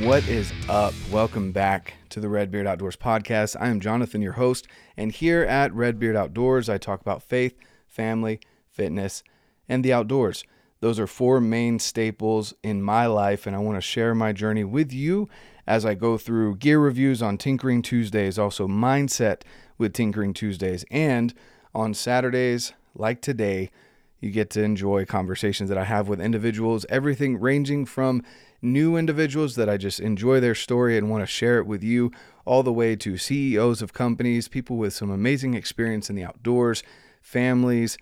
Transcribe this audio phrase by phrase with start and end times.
[0.00, 0.94] What is up?
[1.12, 3.54] Welcome back to the Redbeard Outdoors podcast.
[3.60, 7.54] I am Jonathan, your host, and here at Redbeard Outdoors, I talk about faith,
[7.86, 8.40] family,
[8.70, 9.22] fitness,
[9.68, 10.42] and the outdoors.
[10.80, 14.64] Those are four main staples in my life, and I want to share my journey
[14.64, 15.28] with you
[15.66, 19.42] as I go through gear reviews on Tinkering Tuesdays, also mindset
[19.76, 21.34] with Tinkering Tuesdays, and
[21.74, 23.70] on Saturdays, like today,
[24.18, 28.22] you get to enjoy conversations that I have with individuals, everything ranging from
[28.62, 32.10] new individuals that I just enjoy their story and want to share it with you,
[32.44, 36.82] all the way to CEOs of companies, people with some amazing experience in the outdoors,
[37.20, 37.96] families,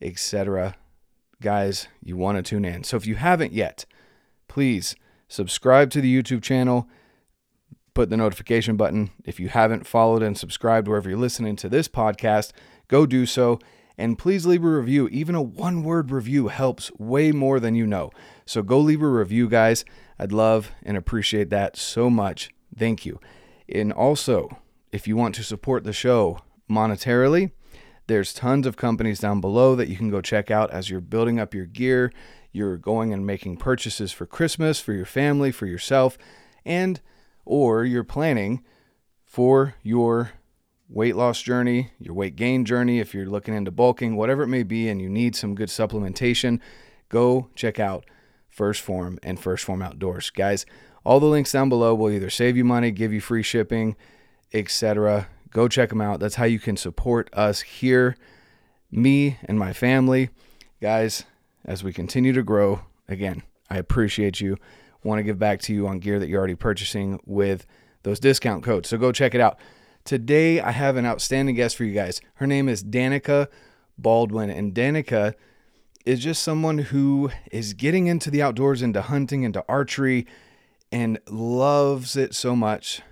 [0.00, 0.76] etc.
[1.40, 2.84] Guys, you want to tune in.
[2.84, 3.84] So if you haven't yet,
[4.48, 4.94] please
[5.28, 6.88] subscribe to the YouTube channel,
[7.94, 9.10] put the notification button.
[9.24, 12.52] If you haven't followed and subscribed wherever you're listening to this podcast,
[12.88, 13.58] go do so.
[13.96, 15.08] And please leave a review.
[15.08, 18.10] Even a one word review helps way more than you know.
[18.46, 19.84] So go leave a review, guys.
[20.18, 22.50] I'd love and appreciate that so much.
[22.76, 23.20] Thank you.
[23.68, 24.58] And also,
[24.92, 26.38] if you want to support the show
[26.70, 27.52] monetarily,
[28.06, 31.40] there's tons of companies down below that you can go check out as you're building
[31.40, 32.12] up your gear.
[32.52, 36.18] You're going and making purchases for Christmas, for your family, for yourself,
[36.64, 37.00] and
[37.44, 38.62] or you're planning
[39.24, 40.32] for your
[40.88, 44.62] weight loss journey, your weight gain journey, if you're looking into bulking, whatever it may
[44.62, 46.60] be, and you need some good supplementation,
[47.08, 48.04] go check out
[48.56, 50.30] 1st Phorm, and 1st Phorm Outdoors.
[50.30, 50.66] Guys,
[51.04, 53.96] all the links down below will either save you money, give you free shipping,
[54.52, 55.28] etc.
[55.50, 56.20] Go check them out.
[56.20, 58.16] That's how you can support us here,
[58.90, 60.30] me and my family.
[60.80, 61.24] Guys,
[61.64, 64.56] as we continue to grow, again, I appreciate you.
[65.02, 67.66] Want to give back to you on gear that you're already purchasing with
[68.04, 68.88] those discount codes.
[68.88, 69.58] So go check it out.
[70.04, 72.20] Today, I have an outstanding guest for you guys.
[72.34, 73.48] Her name is Danika
[73.98, 75.34] Baldwin, and Danika
[76.04, 80.26] is just someone who is getting into the outdoors, into hunting, into archery,
[80.92, 83.02] and loves it so much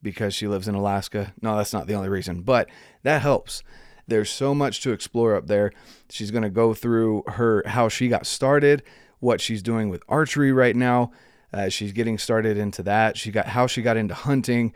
[0.00, 1.34] because she lives in Alaska.
[1.42, 2.68] No, that's not the only reason, but
[3.02, 3.62] that helps.
[4.06, 5.72] There's so much to explore up there.
[6.08, 8.82] She's going to go through her how she got started,
[9.18, 11.10] what she's doing with archery right now.
[11.52, 13.16] Uh, she's getting started into that.
[13.16, 14.72] She got how she got into hunting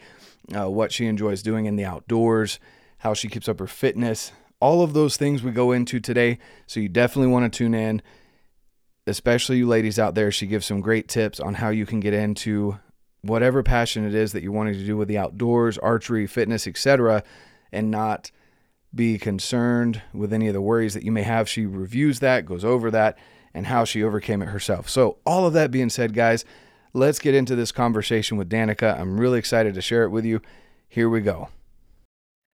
[0.54, 2.58] uh, what she enjoys doing in the outdoors,
[2.98, 4.32] how she keeps up her fitness.
[4.62, 6.38] All of those things we go into today.
[6.68, 8.00] So you definitely want to tune in,
[9.08, 10.30] especially you ladies out there.
[10.30, 12.78] She gives some great tips on how you can get into
[13.22, 17.24] whatever passion it is that you're wanting to do with the outdoors, archery, fitness, etc.,
[17.72, 18.30] and not
[18.94, 21.48] be concerned with any of the worries that you may have.
[21.48, 23.18] She reviews that, goes over that,
[23.52, 24.88] and how she overcame it herself.
[24.88, 26.44] So, all of that being said, guys,
[26.92, 28.96] let's get into this conversation with Danika.
[28.96, 30.40] I'm really excited to share it with you.
[30.88, 31.48] Here we go.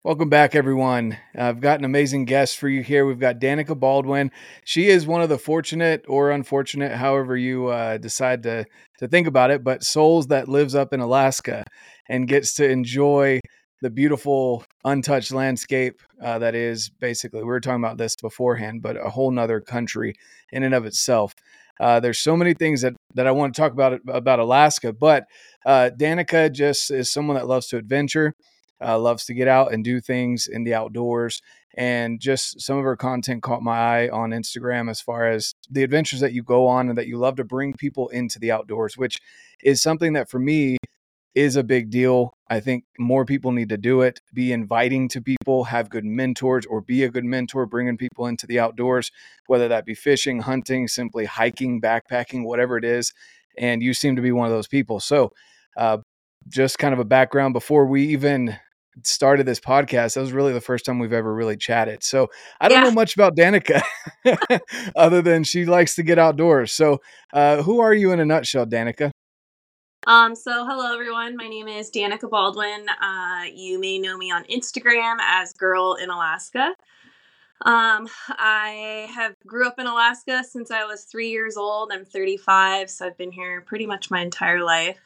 [0.04, 1.16] Welcome back, everyone.
[1.32, 3.06] I've got an amazing guest for you here.
[3.06, 4.32] We've got Danika Baldwin.
[4.64, 8.66] She is one of the fortunate or unfortunate, however you uh, decide to,
[8.98, 11.62] to think about it, but souls that lives up in Alaska
[12.08, 13.38] and gets to enjoy
[13.80, 18.96] the beautiful untouched landscape uh, that is basically, we were talking about this beforehand, but
[18.96, 20.16] a whole nother country
[20.50, 21.32] in and of itself.
[21.78, 25.26] Uh, there's so many things that, that I want to talk about about Alaska, but
[25.64, 28.34] uh, Danika just is someone that loves to adventure,
[28.84, 31.40] uh, loves to get out and do things in the outdoors,
[31.74, 35.82] and just some of her content caught my eye on Instagram as far as the
[35.82, 38.96] adventures that you go on and that you love to bring people into the outdoors,
[38.96, 39.18] which
[39.62, 40.76] is something that for me
[41.34, 42.34] is a big deal.
[42.50, 46.66] I think more people need to do it, be inviting to people, have good mentors,
[46.66, 49.10] or be a good mentor, bringing people into the outdoors,
[49.46, 53.14] whether that be fishing, hunting, simply hiking, backpacking, whatever it is.
[53.56, 55.00] And you seem to be one of those people.
[55.00, 55.32] So,
[55.76, 55.98] uh,
[56.48, 58.56] just kind of a background before we even
[59.02, 62.02] started this podcast, that was really the first time we've ever really chatted.
[62.02, 62.28] So,
[62.60, 62.84] I don't yeah.
[62.84, 63.82] know much about Danika
[64.96, 66.72] other than she likes to get outdoors.
[66.72, 67.00] So,
[67.32, 69.10] uh, who are you in a nutshell, Danika?
[70.04, 71.36] Um, so hello everyone.
[71.36, 72.86] My name is Danika Baldwin.
[73.00, 76.74] Uh, you may know me on Instagram as Girl in Alaska.
[77.64, 81.92] Um, I have grew up in Alaska since I was three years old.
[81.92, 84.98] I'm 35, so I've been here pretty much my entire life.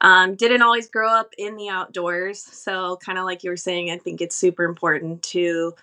[0.00, 3.90] Um, didn't always grow up in the outdoors, so kind of like you were saying,
[3.90, 5.74] I think it's super important to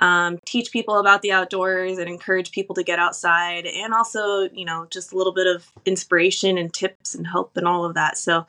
[0.00, 4.64] um, teach people about the outdoors and encourage people to get outside and also you
[4.64, 8.16] know just a little bit of inspiration and tips and help and all of that.
[8.16, 8.46] So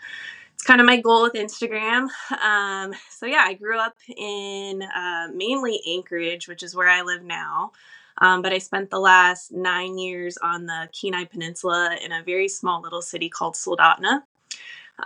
[0.53, 2.07] it's kind of my goal with instagram.
[2.41, 7.23] Um, so yeah i grew up in uh, mainly anchorage which is where i live
[7.23, 7.71] now.
[8.19, 12.47] Um, but i spent the last nine years on the kenai peninsula in a very
[12.47, 14.21] small little city called soldotna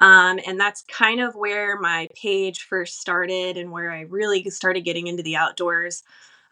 [0.02, 4.82] um, and that's kind of where my page first started and where I really started
[4.82, 6.04] getting into the outdoors.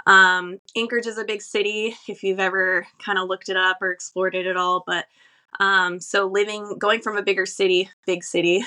[0.06, 3.91] Um, Anchorage is a big city if you've ever kind of looked it up or
[3.91, 5.06] explored it at all, but
[5.60, 8.64] Um, so living, going from a bigger city, big city,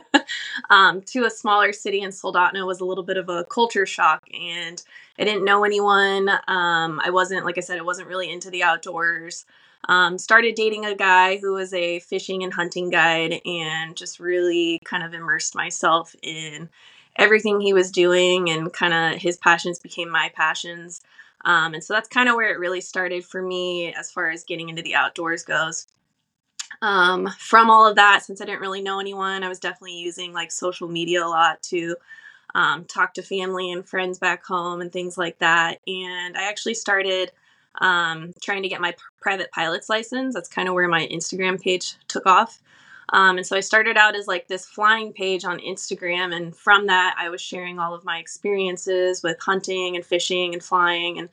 [0.70, 4.22] um, to a smaller city in Soldotna was a little bit of a culture shock,
[4.32, 4.82] and
[5.18, 6.28] I didn't know anyone.
[6.48, 9.44] Um, I wasn't, like I said, I wasn't really into the outdoors.
[9.88, 14.78] Um, started dating a guy who was a fishing and hunting guide, and just really
[14.84, 16.68] kind of immersed myself in
[17.16, 21.02] everything he was doing, and kind of his passions became my passions.
[21.44, 24.44] Um, and so that's kind of where it really started for me as far as
[24.44, 25.86] getting into the outdoors goes.
[26.80, 30.32] Um, from all of that, since I didn't really know anyone, I was definitely using
[30.32, 31.96] like social media a lot to
[32.54, 35.80] um, talk to family and friends back home and things like that.
[35.86, 37.32] And I actually started
[37.80, 40.34] um, trying to get my p- private pilot's license.
[40.34, 42.60] That's kind of where my Instagram page took off.
[43.12, 46.34] Um, and so I started out as like this flying page on Instagram.
[46.34, 50.62] And from that, I was sharing all of my experiences with hunting and fishing and
[50.62, 51.18] flying.
[51.18, 51.28] And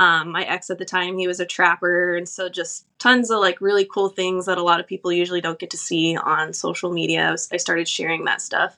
[0.00, 2.16] um, my ex at the time, he was a trapper.
[2.16, 5.40] And so just tons of like really cool things that a lot of people usually
[5.40, 7.34] don't get to see on social media.
[7.52, 8.76] I started sharing that stuff.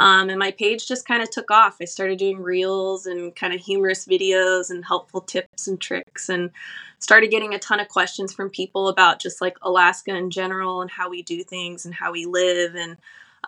[0.00, 1.76] Um, and my page just kind of took off.
[1.80, 6.50] I started doing reels and kind of humorous videos and helpful tips and tricks, and
[6.98, 10.90] started getting a ton of questions from people about just like Alaska in general and
[10.90, 12.74] how we do things and how we live.
[12.74, 12.96] And,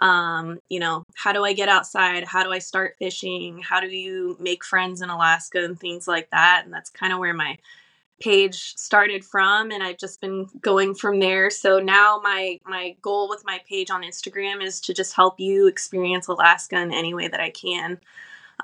[0.00, 2.24] um, you know, how do I get outside?
[2.24, 3.60] How do I start fishing?
[3.60, 6.62] How do you make friends in Alaska and things like that?
[6.64, 7.58] And that's kind of where my
[8.20, 11.50] page started from and I've just been going from there.
[11.50, 15.66] So now my my goal with my page on Instagram is to just help you
[15.66, 18.00] experience Alaska in any way that I can.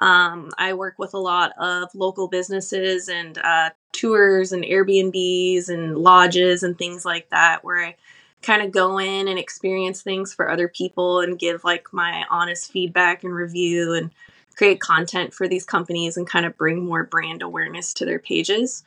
[0.00, 5.98] Um, I work with a lot of local businesses and uh, tours and Airbnbs and
[5.98, 7.96] lodges and things like that where I
[8.42, 12.70] kind of go in and experience things for other people and give like my honest
[12.70, 14.10] feedback and review and
[14.56, 18.84] create content for these companies and kind of bring more brand awareness to their pages.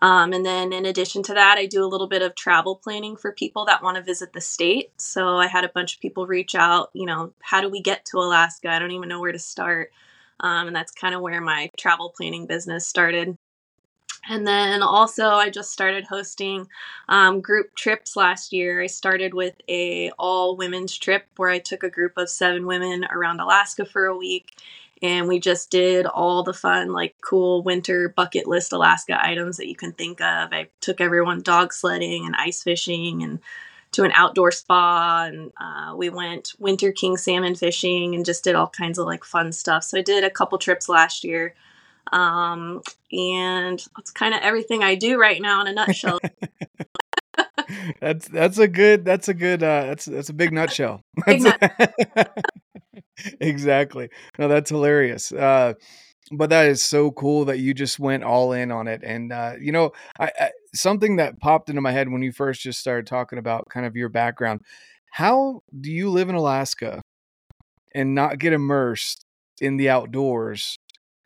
[0.00, 3.16] Um, and then in addition to that, I do a little bit of travel planning
[3.16, 4.92] for people that want to visit the state.
[5.00, 8.04] So I had a bunch of people reach out, you know, how do we get
[8.06, 8.70] to Alaska?
[8.70, 9.90] I don't even know where to start.
[10.40, 13.36] Um, and that's kind of where my travel planning business started.
[14.28, 16.68] And then also, I just started hosting
[17.08, 18.82] um, group trips last year.
[18.82, 23.06] I started with a all women's trip where I took a group of seven women
[23.10, 24.60] around Alaska for a week,
[25.00, 29.68] and we just did all the fun like cool winter bucket list alaska items that
[29.68, 30.52] you can think of.
[30.52, 33.38] I took everyone dog sledding and ice fishing and
[33.92, 35.24] to an outdoor spa.
[35.28, 39.24] And uh, we went winter king salmon fishing and just did all kinds of like
[39.24, 39.84] fun stuff.
[39.84, 41.54] So i did a couple trips last year
[42.12, 42.82] um,
[43.12, 46.18] and that's kind of everything i do right now in a nutshell.
[48.00, 51.02] That's that's a good that's a good uh that's that's a big nutshell.
[51.26, 52.28] Big That's-
[53.40, 54.08] exactly.
[54.38, 55.32] No that's hilarious.
[55.32, 55.74] Uh
[56.32, 59.02] but that is so cool that you just went all in on it.
[59.04, 62.62] And uh you know I, I something that popped into my head when you first
[62.62, 64.60] just started talking about kind of your background
[65.10, 67.00] how do you live in alaska
[67.94, 69.24] and not get immersed
[69.60, 70.76] in the outdoors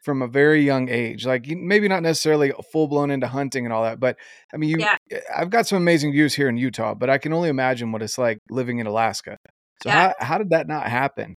[0.02, 3.82] from a very young age like maybe not necessarily full blown into hunting and all
[3.84, 4.16] that but
[4.52, 4.96] i mean you Yeah.
[5.34, 8.18] i've got some amazing views here in utah but i can only imagine what it's
[8.18, 9.36] like living in alaska
[9.82, 10.12] so Yeah.
[10.18, 11.34] how, how did that not happen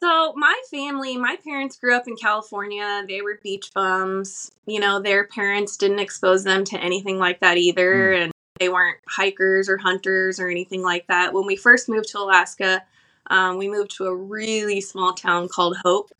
[0.00, 3.04] So my family, my parents grew up in California.
[3.08, 4.48] They were beach bums.
[4.64, 8.30] You know, their parents didn't expose them to anything like that either, and
[8.60, 11.32] they weren't hikers or hunters or anything like that.
[11.32, 12.84] When we first moved to Alaska,
[13.28, 16.12] um, we moved to a really small town called Hope.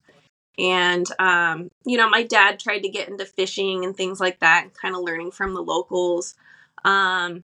[0.59, 4.71] And, um, you know, my dad tried to get into fishing and things like that
[4.75, 6.35] kind of learning from the locals.
[6.85, 7.45] Um,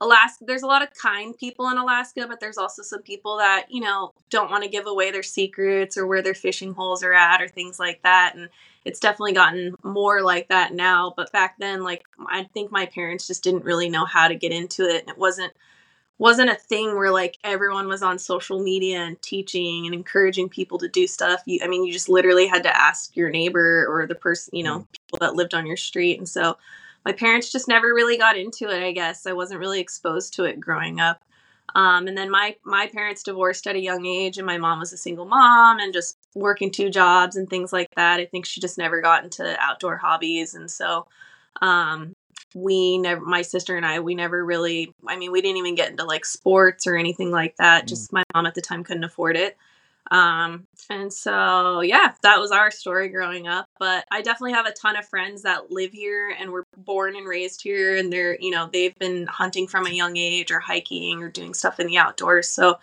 [0.00, 3.66] Alaska, there's a lot of kind people in Alaska, but there's also some people that,
[3.68, 7.12] you know, don't want to give away their secrets or where their fishing holes are
[7.12, 8.34] at or things like that.
[8.36, 8.48] And
[8.84, 11.12] it's definitely gotten more like that now.
[11.16, 14.52] But back then, like, I think my parents just didn't really know how to get
[14.52, 15.00] into it.
[15.00, 15.52] And it wasn't
[16.18, 20.78] wasn't a thing where like everyone was on social media and teaching and encouraging people
[20.78, 21.42] to do stuff.
[21.46, 24.64] You, I mean, you just literally had to ask your neighbor or the person, you
[24.64, 26.18] know, people that lived on your street.
[26.18, 26.58] And so
[27.04, 29.26] my parents just never really got into it i guess.
[29.26, 31.22] I wasn't really exposed to it growing up.
[31.74, 34.92] Um, and then my my parents divorced at a young age and my mom was
[34.92, 38.20] a single mom and just working two jobs and things like that.
[38.20, 40.54] I think she just never got into outdoor hobbies.
[40.54, 41.06] And so
[41.60, 42.14] um,
[42.54, 45.90] we never my sister and i we never really i mean we didn't even get
[45.90, 47.88] into like sports or anything like that Mm.
[47.88, 49.56] just my mom at the time couldn't afford it
[50.10, 53.66] um, and so, yeah, that was our story growing up.
[53.78, 57.28] But I definitely have a ton of friends that live here and were born and
[57.28, 57.94] raised here.
[57.96, 61.52] And they're, you know, they've been hunting from a young age or hiking or doing
[61.52, 62.48] stuff in the outdoors.
[62.48, 62.78] So,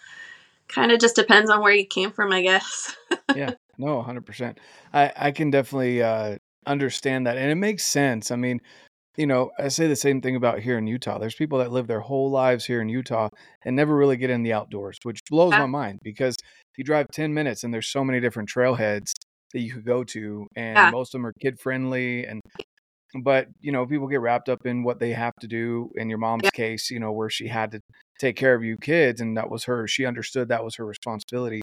[0.67, 2.95] kind of just depends on where you came from, I guess.
[3.35, 4.57] yeah no 100%
[4.93, 8.59] i i can definitely uh understand that and it makes sense i mean
[9.17, 11.17] you know, I say the same thing about here in Utah.
[11.17, 13.29] There's people that live their whole lives here in Utah
[13.63, 16.35] and never really get in the outdoors, which blows my mind because
[16.77, 19.11] you drive 10 minutes and there's so many different trailheads
[19.53, 20.89] that you could go to and Yeah.
[20.91, 22.41] most of them are kid friendly and
[23.23, 26.17] but you know people get wrapped up in what they have to do in your
[26.17, 26.49] mom's Yeah.
[26.53, 27.79] case you know where she had to
[28.19, 31.61] take care of you kids and that was her she understood that was her responsibility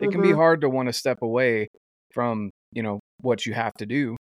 [0.00, 0.36] it can be Mhm.
[0.36, 1.66] hard to want to step away
[2.14, 4.16] from you know what you have to do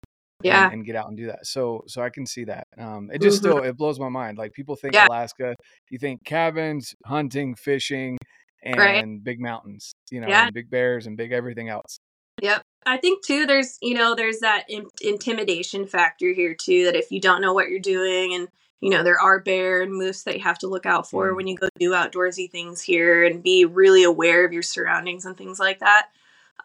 [0.42, 0.64] Yeah.
[0.66, 3.20] and, and get out and do that so so i can see that um it
[3.20, 3.40] just Mhm.
[3.40, 5.06] still it blows my mind like people think Yeah.
[5.08, 5.56] alaska
[5.90, 8.16] you think cabins hunting fishing
[8.62, 9.24] and Right.
[9.24, 10.44] big mountains you know Yeah.
[10.44, 11.98] and big bears and big everything else
[12.40, 12.62] Yep.
[12.86, 17.10] I think too there's, you know, there's that in- intimidation factor here too that if
[17.10, 18.46] you don't know what you're doing and
[18.80, 21.36] you know, there are bear and moose that you have to look out for Mm.
[21.36, 25.36] when you go do outdoorsy things here and be really aware of your surroundings and
[25.36, 26.10] things like that.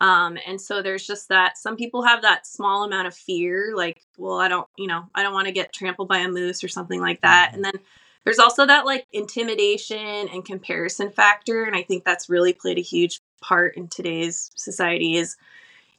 [0.01, 4.01] Um, and so there's just that some people have that small amount of fear, like,
[4.17, 6.67] well, I don't, you know, I don't want to get trampled by a moose or
[6.67, 7.51] something like that.
[7.51, 7.55] Mhm.
[7.55, 7.79] And then
[8.25, 9.97] there's also that like intimidation
[10.29, 11.63] and comparison factor.
[11.63, 15.35] And I think that's really played a huge part in today's society is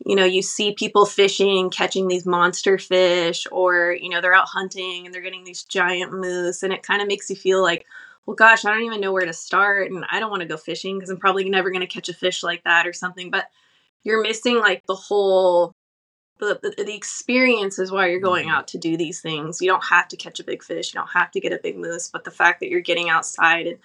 [0.05, 4.49] you know you see people fishing catching these monster fish or you know they're out
[4.49, 7.87] hunting and they're getting these giant moose and it kind of makes you feel like
[8.27, 10.57] well gosh i don't even know where to start and i don't want to go
[10.57, 13.47] fishing because i'm probably never going to catch a fish like that or something but
[14.05, 15.75] you're missing like the whole
[16.41, 18.53] the, the, the experience is why you're going Mhm.
[18.53, 19.63] out to do these things.
[19.63, 20.93] You don't have to catch a big fish.
[20.93, 23.67] You don't have to get a big moose but the fact that you're getting outside
[23.67, 23.79] and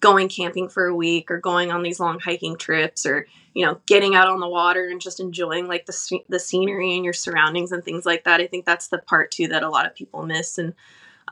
[0.00, 3.80] going camping for a week or going on these long hiking trips or you know
[3.86, 7.72] getting out on the water and just enjoying like the the scenery and your surroundings
[7.72, 10.22] and things like that i think that's the part too that a lot of people
[10.26, 10.58] miss.
[10.58, 10.74] And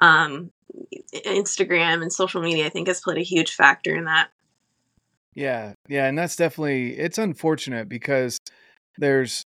[0.01, 0.51] um
[1.13, 4.29] instagram and social media i think has played a huge factor in that
[5.35, 8.39] Yeah, yeah, and that's definitely it's unfortunate because
[8.99, 9.43] there's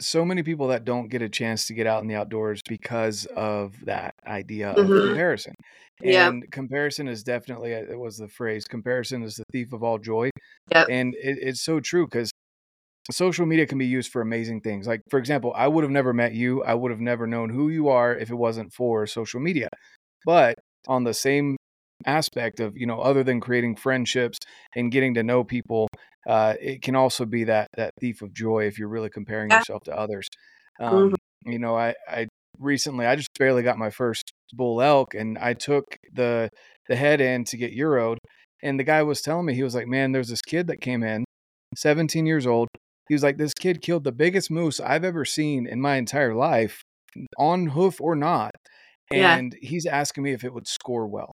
[0.00, 3.26] so many people that don't get a chance to get out in the outdoors because
[3.36, 5.00] of that idea of Mhm.
[5.08, 5.54] comparison.
[6.02, 6.30] Yep.
[6.32, 9.98] And comparison is definitely uh, it was the phrase comparison is the thief of all
[9.98, 10.30] joy.
[10.72, 10.88] Yep.
[10.90, 12.30] And it, it's so true because
[13.10, 14.86] social media can be used for amazing things.
[14.86, 16.62] Like for example, I would have never met you.
[16.64, 19.68] I would have never known who you are if it wasn't for social media.
[20.26, 20.56] But
[20.88, 21.56] on the same
[22.06, 24.38] aspect of you know other than creating friendships
[24.76, 25.88] and getting to know people
[26.28, 29.82] uh it can also be that that thief of joy if you're really comparing yourself
[29.82, 30.28] to others
[30.80, 30.86] Mhm.
[30.86, 31.14] um
[31.44, 32.26] you know i i
[32.58, 36.48] recently i just barely got my first bull elk and i took the
[36.88, 38.16] the head in to get euroed
[38.62, 41.02] and the guy was telling me he was like man there's this kid that came
[41.02, 41.24] in
[41.76, 42.68] 17 years old
[43.08, 46.34] he was like this kid killed the biggest moose i've ever seen in my entire
[46.34, 46.80] life
[47.38, 48.52] on hoof or not
[49.10, 49.36] Yeah.
[49.36, 51.32] and he's asking me if it would score well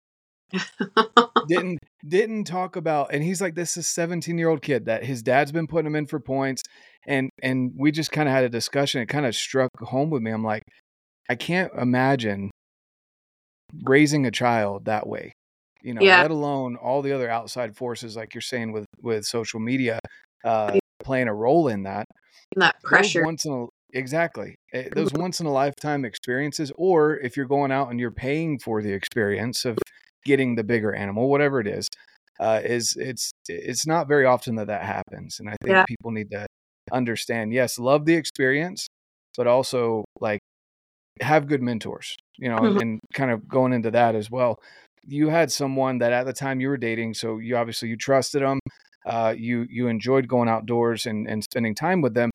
[1.47, 5.21] didn't didn't talk about and he's like this is 17 year old kid that his
[5.21, 6.61] dad's been putting him in for points
[7.07, 10.21] and and we just kind of had a discussion it kind of struck home with
[10.21, 10.63] me i'm like
[11.29, 12.51] i can't imagine
[13.83, 15.31] raising a child that way
[15.81, 16.21] you know Yeah.
[16.21, 19.99] let alone all the other outside forces like you're saying with with social media
[20.43, 22.05] uh playing a role in that.
[22.55, 23.23] That pressure.
[23.23, 27.71] once in a exactly eh, those once in a lifetime experiences or if you're going
[27.71, 29.77] out and you're paying for the experience of
[30.25, 31.87] getting the bigger animal whatever it is
[32.39, 35.85] uh, is it's it's not very often that that happens and i think Yeah.
[35.87, 36.45] people need to
[36.91, 38.87] understand yes love the experience
[39.37, 40.39] but also like
[41.21, 42.81] have good mentors you know Mhm.
[42.81, 44.57] and kind of going into that as well
[45.03, 48.41] you had someone that at the time you were dating so you obviously you trusted
[48.41, 48.59] them
[49.05, 52.29] uh, you you enjoyed going outdoors and, and spending time with them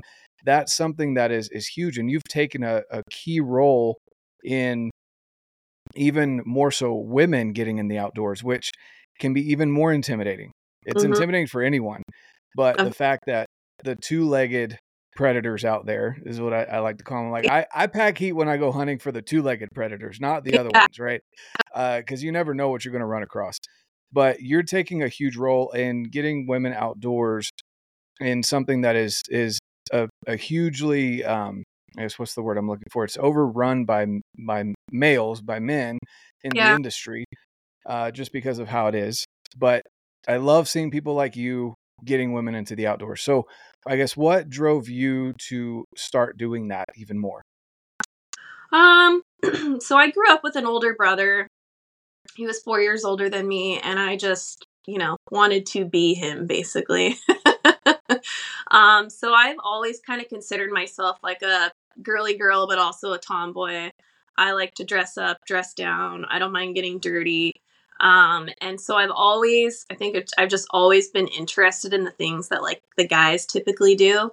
[0.44, 3.96] that's something that is is huge and you've taken a, a key role
[4.44, 4.90] in
[5.96, 8.70] even more so women getting in the outdoors which
[9.18, 10.52] can be even more intimidating.
[10.84, 11.06] It's Mhm.
[11.08, 12.02] intimidating for anyone
[12.54, 13.46] but Um, the fact that
[13.84, 14.78] the two-legged
[15.14, 18.18] predators out there is what I, I like to call them like I, I pack
[18.18, 21.20] heat when i go hunting for the two-legged predators not the other ones right?
[21.74, 23.56] Because you never know what you're going to run across.
[24.12, 27.50] But you're taking a huge role in getting women outdoors
[28.20, 29.58] in something that is is
[29.92, 31.62] a, a hugely um
[31.98, 33.04] I guess what's the word I'm looking for?
[33.04, 34.06] It's overrun by
[34.38, 35.98] by males, by men
[36.44, 37.24] in the industry,
[37.86, 39.24] uh, just because of how it is.
[39.56, 39.82] But
[40.28, 41.74] I love seeing people like you
[42.04, 43.22] getting women into the outdoors.
[43.22, 43.46] So
[43.86, 47.42] I guess what drove you to start doing that even more?
[48.72, 49.22] Um,
[49.80, 51.48] so I grew up with an older brother.
[52.34, 56.14] He was four years older than me, and I just, you know, wanted to be
[56.14, 57.16] him basically.
[58.70, 61.70] um, so I've always kind of considered myself like a
[62.02, 63.90] girly girl, but also a tomboy.
[64.38, 66.24] I like to dress up, dress down.
[66.26, 67.54] I don't mind getting dirty.
[68.00, 72.10] Um, and so I've always, I think it's, I've just always been interested in the
[72.10, 74.30] things that like the guys typically do.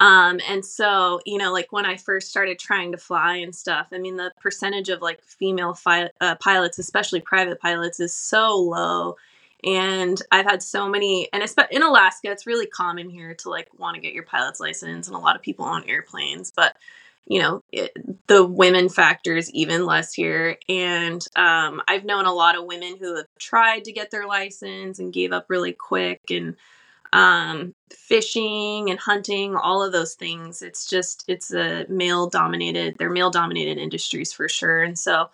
[0.00, 3.88] Um, and so, you know, like when I first started trying to fly and stuff,
[3.92, 8.56] I mean, the percentage of like female fi- uh, pilots, especially private pilots, is so
[8.56, 9.16] low.
[9.64, 13.96] And I've had so many, and in Alaska, it's really common here to like want
[13.96, 16.52] to get your pilot's license, and a lot of people on airplanes.
[16.54, 16.76] But
[17.26, 17.92] you know, it,
[18.26, 20.56] the women factor is even less here.
[20.68, 24.98] And um, I've known a lot of women who have tried to get their license
[24.98, 26.22] and gave up really quick.
[26.30, 26.56] And
[27.12, 30.62] um, fishing and hunting, all of those things.
[30.62, 32.96] It's just it's a male dominated.
[32.98, 34.82] They're male dominated industries for sure.
[34.82, 35.30] And so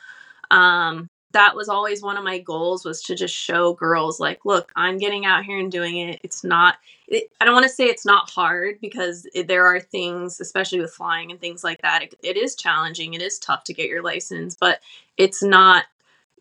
[0.50, 4.73] um, that was always one of my goals was to just show girls like, look,
[4.75, 6.21] I'm getting out here and doing it.
[6.25, 6.76] It's not.
[7.07, 10.81] It, I don't want to say it's not hard because it, there are things, especially
[10.81, 12.03] with flying and things like that.
[12.03, 13.12] It, it is challenging.
[13.12, 14.81] It is tough to get your license, but
[15.19, 15.85] it's not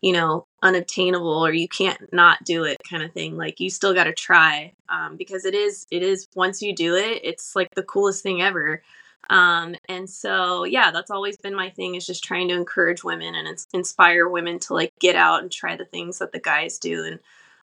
[0.00, 3.94] you know unobtainable or you can't not do it kind of thing like you still
[3.94, 7.74] got to try um, because it is it is once you do it it's like
[7.74, 8.82] the coolest thing ever
[9.30, 13.34] um, and so yeah that's always been my thing is just trying to encourage women
[13.34, 17.04] and inspire women to like get out and try the things that the guys do
[17.04, 17.18] and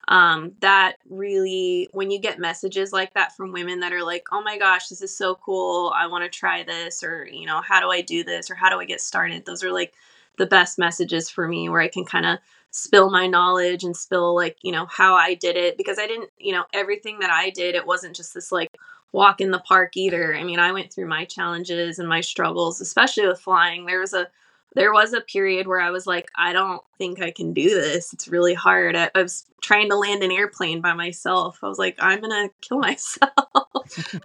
[0.08, 4.42] um, that really when you get messages like that from women that are like oh
[4.42, 7.80] my gosh this is so cool i want to try this or you know how
[7.80, 8.50] do i do this?
[8.50, 9.44] or how do i get started?
[9.44, 9.92] those are like
[10.40, 12.38] the best messages for me where I can kind of
[12.70, 16.30] spill my knowledge and spill like, you know, how I did it because I didn't,
[16.38, 18.70] you know, everything that I did, it wasn't just this like
[19.12, 20.34] walk in the park either.
[20.34, 23.86] I mean, I went through my challenges and my struggles, especially with flying.
[23.86, 24.28] There was a
[24.74, 28.12] there was a period where I was like, I don't think I can do this.
[28.12, 28.94] It's really hard.
[28.94, 31.58] I, I was trying to land an airplane by myself.
[31.62, 33.32] I was like, I'm going to kill myself.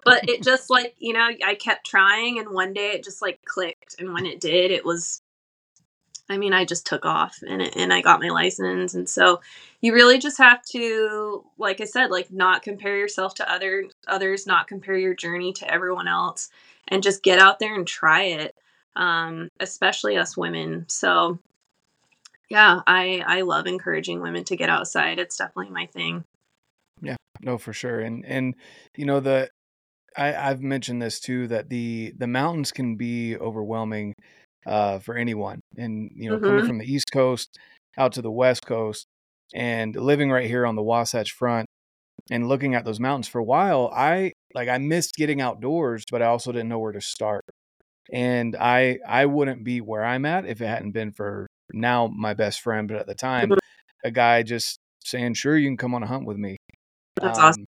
[0.04, 3.44] but it just like, you know, I kept trying and one day it just like
[3.46, 3.96] clicked.
[4.00, 5.22] And when it did, it was
[6.30, 9.42] I mean, I just took off and and I got my license, and so
[9.82, 14.48] you really just have to, like I said, like not compare yourself to other others,
[14.48, 16.50] not compare your journey to everyone else,
[16.88, 18.56] and just get out there and try it.
[18.96, 20.86] Um, especially us women.
[20.88, 21.38] So,
[22.50, 25.20] yeah, I I love encouraging women to get outside.
[25.20, 26.24] It's definitely my thing.
[27.02, 28.56] Yeah, no, for sure, and and
[28.96, 29.50] you know the
[30.18, 34.16] I I've mentioned this too that the the mountains can be overwhelming
[34.66, 35.62] uh, for anyone.
[35.78, 36.46] And you know, mm-hmm.
[36.46, 37.58] coming from the East Coast
[37.98, 39.08] out to the West Coast,
[39.54, 41.68] and living right here on the Wasatch Front,
[42.30, 46.22] and looking at those mountains for a while, I like I missed getting outdoors, but
[46.22, 47.46] I also didn't know where to start.
[48.12, 52.34] And I I wouldn't be where I'm at if it hadn't been for now my
[52.34, 54.08] best friend, but at the time, mm-hmm.
[54.08, 56.58] a guy just saying, "Sure, you can come on a hunt with me."
[57.22, 57.66] That's um, awesome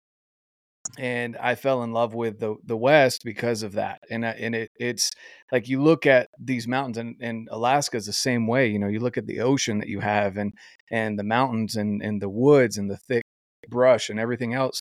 [0.97, 4.01] and I fell in love with the the West because of that.
[4.09, 5.11] And and it it's
[5.51, 8.67] like you look at these mountains, and, and Alaska is the same way.
[8.67, 10.53] You know, you look at the ocean that you have, and
[10.91, 13.23] and the mountains, and and the woods, and the thick
[13.69, 14.79] brush, and everything else.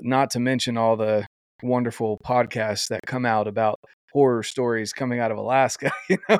[0.00, 1.26] Not to mention all the
[1.62, 3.80] wonderful podcasts that come out about
[4.12, 5.90] horror stories coming out of Alaska.
[6.08, 6.38] You know,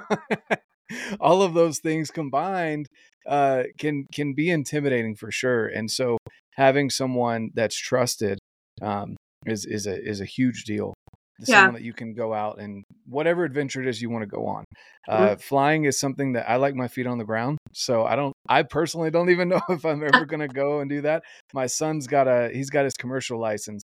[1.20, 2.86] all of those things combined
[3.28, 5.66] uh, can can be intimidating for sure.
[5.66, 6.16] And so
[6.56, 8.38] having someone that's trusted
[8.82, 10.94] um, is is a is a huge deal.
[11.40, 11.58] Yeah.
[11.58, 14.46] Someone that you can go out and whatever adventure it is you want to go
[14.46, 14.64] on.
[15.08, 15.22] Mm-hmm.
[15.22, 18.32] Uh, flying is something that I like my feet on the ground, so I don't.
[18.48, 21.22] I personally don't even know if I'm ever going to go and do that.
[21.54, 23.82] My son's got a he's got his commercial license,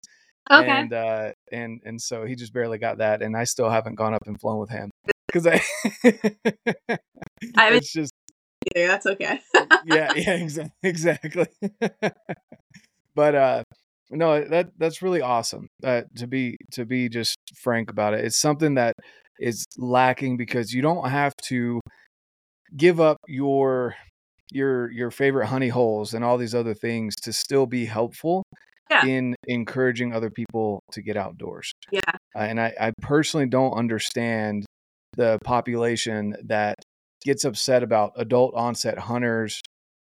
[0.50, 3.96] okay, and uh, and and so he just barely got that, and I still haven't
[3.96, 4.90] gone up and flown with him
[5.26, 5.61] because I.
[7.57, 8.12] I it's just
[8.74, 8.88] either.
[8.88, 9.40] That's okay.
[9.85, 11.46] yeah, yeah, exactly, exactly.
[13.14, 13.62] but uh,
[14.12, 18.38] no that that's really awesome uh, to be to be just frank about it it's
[18.38, 18.94] something that
[19.40, 21.81] is lacking because you don't have to
[22.77, 23.94] give up your
[24.51, 28.44] your your favorite honey holes and all these other things to still be helpful
[28.90, 29.05] yeah.
[29.07, 32.01] in encouraging other people to get outdoors yeah
[32.37, 34.66] uh, and I, I personally don't understand
[35.16, 36.77] the population that
[37.25, 39.61] gets upset about adult onset hunters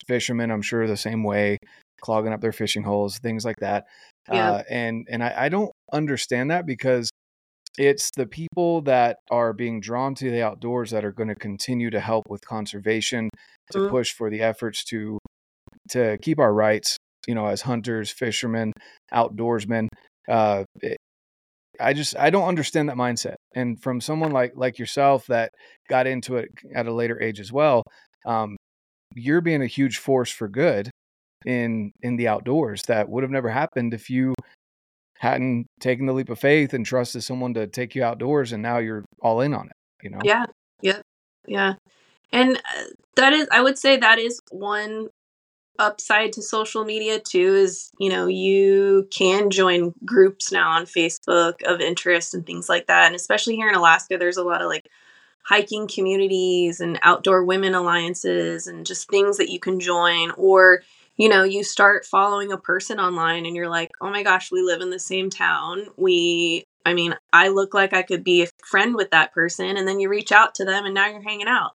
[0.08, 1.58] fishermen i'm sure the same way
[2.02, 3.86] clogging up their fishing holes, things like that.
[4.32, 4.52] Yeah.
[4.52, 7.10] Uh, and and I, I don't understand that because
[7.78, 11.90] it's the people that are being drawn to the outdoors that are going to continue
[11.90, 13.30] to help with conservation,
[13.72, 13.90] to mm-hmm.
[13.90, 15.18] push for the efforts to
[15.90, 18.72] to keep our rights, you know, as hunters, fishermen,
[19.14, 19.88] outdoorsmen.
[20.28, 20.98] Uh, it,
[21.80, 23.36] I just I don't understand that mindset.
[23.54, 25.52] And from someone like like yourself that
[25.90, 27.84] got into it at a later age as well,
[28.26, 28.56] um,
[29.14, 30.90] you're being a huge force for good
[31.46, 34.34] in in the outdoors that would have never happened if you
[35.18, 38.78] hadn't taken the leap of faith and trusted someone to take you outdoors and now
[38.78, 40.20] you're all in on it you know?
[40.24, 40.46] Yeah
[40.82, 41.02] yeah
[41.48, 41.74] yeah
[42.32, 42.84] and uh,
[43.16, 45.10] that is i would say that is one
[45.78, 51.62] upside to social media too is you know you can join groups now on facebook
[51.66, 54.68] of interest and things like that and especially here in alaska there's a lot of
[54.68, 54.88] like
[55.44, 60.82] hiking communities and outdoor women alliances and just things that you can join or
[61.18, 64.62] you know you start following a person online and you're like oh my gosh we
[64.62, 68.48] live in the same town we i mean i look like i could be a
[68.66, 71.48] friend with that person and then you reach out to them and now you're hanging
[71.48, 71.72] out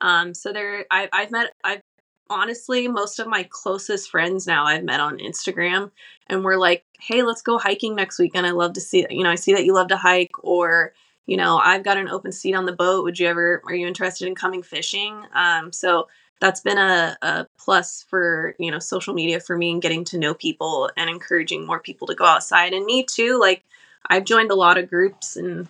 [0.00, 1.82] um, so there I, i've met i've
[2.30, 5.90] honestly, most of my closest friends now I've met on Instagram
[6.26, 8.32] and we're like, hey, let's go hiking next week.
[8.34, 10.92] And I love to see, you know, I see that you love to hike or,
[11.26, 13.04] you know, I've got an open seat on the boat.
[13.04, 15.22] Would you ever, are you interested in coming fishing?
[15.34, 16.08] Um, so
[16.40, 20.18] that's been a, a plus for, you know, social media for me and getting to
[20.18, 22.72] know people and encouraging more people to go outside.
[22.72, 23.64] And me too, like
[24.06, 25.68] I've joined a lot of groups and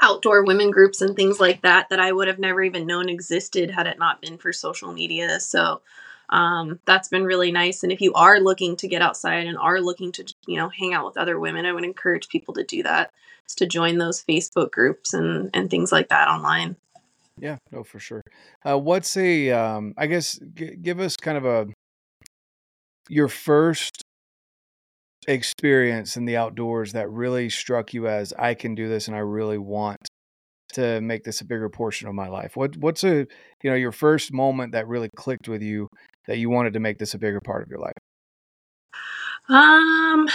[0.00, 3.70] outdoor women groups and things like that that I would have never even known existed
[3.70, 5.40] had it not been for social media.
[5.40, 5.80] So
[6.28, 7.82] um, that's been really nice.
[7.82, 10.92] And if you are looking to get outside and are looking to, you know, hang
[10.92, 13.12] out with other women, I would encourage people to do that,
[13.48, 16.76] is to join those Facebook groups and and things like that online.
[17.40, 18.22] Yeah, no, for sure.
[18.68, 21.66] Uh, what's a, um, I guess, g- give us kind of a
[23.08, 24.02] your first
[25.26, 29.20] experience in the outdoors that really struck you as I can do this and I
[29.20, 29.98] really want
[30.74, 32.56] to make this a bigger portion of my life?
[32.56, 33.26] What what's a
[33.62, 35.88] you know your first moment that really clicked with you
[36.28, 37.94] that you wanted to make this a bigger part of your life?
[39.48, 40.28] Um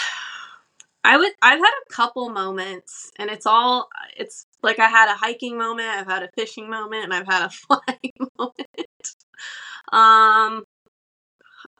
[1.03, 5.17] I would I've had a couple moments and it's all it's like I had a
[5.17, 9.15] hiking moment, I've had a fishing moment, and I've had a flying moment.
[9.91, 10.65] Um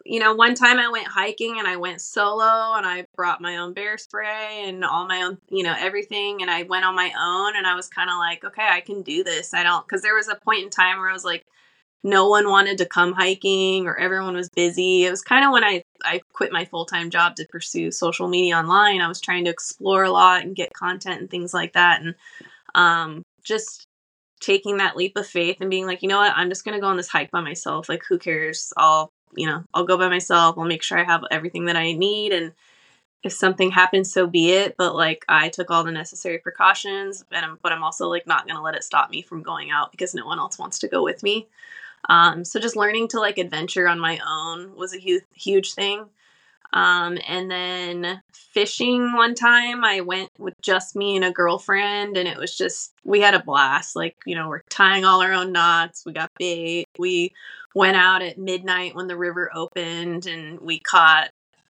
[0.05, 3.57] you know, one time I went hiking and I went solo and I brought my
[3.57, 6.41] own bear spray and all my own, you know, everything.
[6.41, 9.01] And I went on my own and I was kind of like, okay, I can
[9.01, 9.53] do this.
[9.53, 11.45] I don't, because there was a point in time where I was like,
[12.03, 15.05] no one wanted to come hiking or everyone was busy.
[15.05, 18.27] It was kind of when I, I quit my full time job to pursue social
[18.27, 19.01] media online.
[19.01, 22.01] I was trying to explore a lot and get content and things like that.
[22.01, 22.15] And
[22.75, 23.85] um, just
[24.41, 26.81] taking that leap of faith and being like, you know what, I'm just going to
[26.81, 27.87] go on this hike by myself.
[27.87, 28.73] Like, who cares?
[28.75, 30.57] I'll you know, I'll go by myself.
[30.57, 32.33] I'll make sure I have everything that I need.
[32.33, 32.53] And
[33.23, 34.75] if something happens, so be it.
[34.77, 38.47] But like, I took all the necessary precautions, and I'm, but I'm also like not
[38.47, 41.03] gonna let it stop me from going out because no one else wants to go
[41.03, 41.47] with me.
[42.09, 46.05] Um, so just learning to like adventure on my own was a huge, huge thing.
[46.73, 52.27] Um, and then fishing one time, I went with just me and a girlfriend, and
[52.27, 53.95] it was just, we had a blast.
[53.95, 57.31] Like, you know, we're tying all our own knots, we got bait, we
[57.75, 61.29] went out at midnight when the river opened and we caught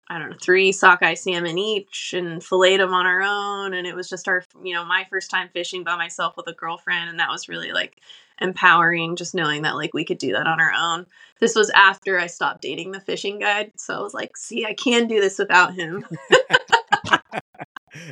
[0.09, 3.75] I don't know, three sockeye salmon each and filleted them on our own.
[3.75, 6.53] And it was just our, you know, my first time fishing by myself with a
[6.53, 7.11] girlfriend.
[7.11, 8.01] And that was really like
[8.40, 11.07] empowering just knowing that like we could do that on our own.
[11.40, 13.73] This was after I stopped dating the fishing guide.
[13.77, 16.05] So I was like, see, I can do this without him.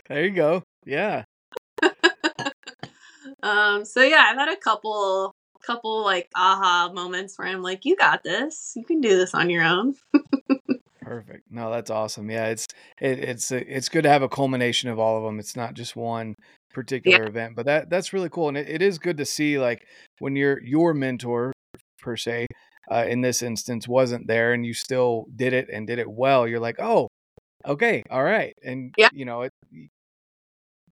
[0.09, 0.64] there you go.
[0.85, 1.24] Yeah.
[3.42, 7.96] um, so yeah, I've had a couple couple like aha moments where I'm like, you
[7.96, 8.72] got this.
[8.76, 9.94] You can do this on your own.
[11.04, 11.44] Perfect.
[11.50, 12.30] No, that's awesome.
[12.30, 12.66] Yeah, it's
[13.00, 15.38] it, it's it's good to have a culmination of all of them.
[15.38, 16.34] It's not just one
[16.72, 17.28] particular yeah.
[17.28, 19.86] event, but that that's really cool, and it, it is good to see like
[20.18, 21.52] when your your mentor
[22.00, 22.46] per se
[22.90, 26.48] uh, in this instance wasn't there, and you still did it and did it well.
[26.48, 27.08] You're like, oh,
[27.66, 29.52] okay, all right, and yeah, you know it.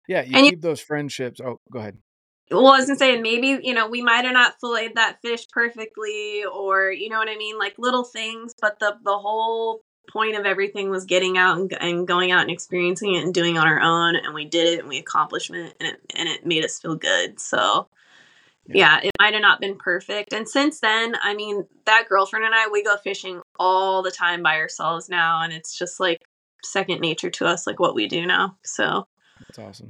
[0.09, 1.41] Yeah, you and keep you, those friendships.
[1.41, 1.97] Oh, go ahead
[2.51, 5.47] well, I was gonna say, maybe you know we might have not filleted that fish
[5.51, 8.55] perfectly, or you know what I mean, like little things.
[8.61, 12.51] But the the whole point of everything was getting out and, and going out and
[12.51, 15.51] experiencing it and doing it on our own, and we did it and we accomplished
[15.51, 17.41] it, and it and it made us feel good.
[17.41, 17.89] So
[18.67, 20.33] yeah, yeah it might have not been perfect.
[20.33, 24.43] And since then, I mean, that girlfriend and I, we go fishing all the time
[24.43, 26.19] by ourselves now, and it's just like
[26.63, 28.57] second nature to us, like what we do now.
[28.65, 29.07] So
[29.41, 29.89] that's awesome.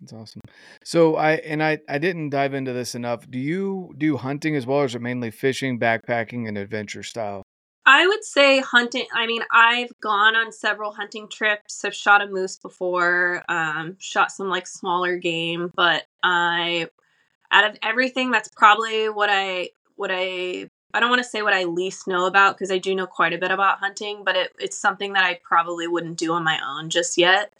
[0.00, 0.40] That's awesome.
[0.84, 3.30] So I and I I didn't dive into this enough.
[3.30, 7.42] Do you do hunting as well, or is it mainly fishing, backpacking, and adventure style?
[7.86, 9.06] I would say hunting.
[9.12, 11.84] I mean, I've gone on several hunting trips.
[11.84, 16.88] I've shot a moose before, um, shot some like smaller game, but I,
[17.50, 20.70] out of everything, that's probably what I what I.
[20.96, 23.32] I don't want to say what I least know about because I do know quite
[23.32, 26.60] a bit about hunting, but it, it's something that I probably wouldn't do on my
[26.64, 27.52] own just yet.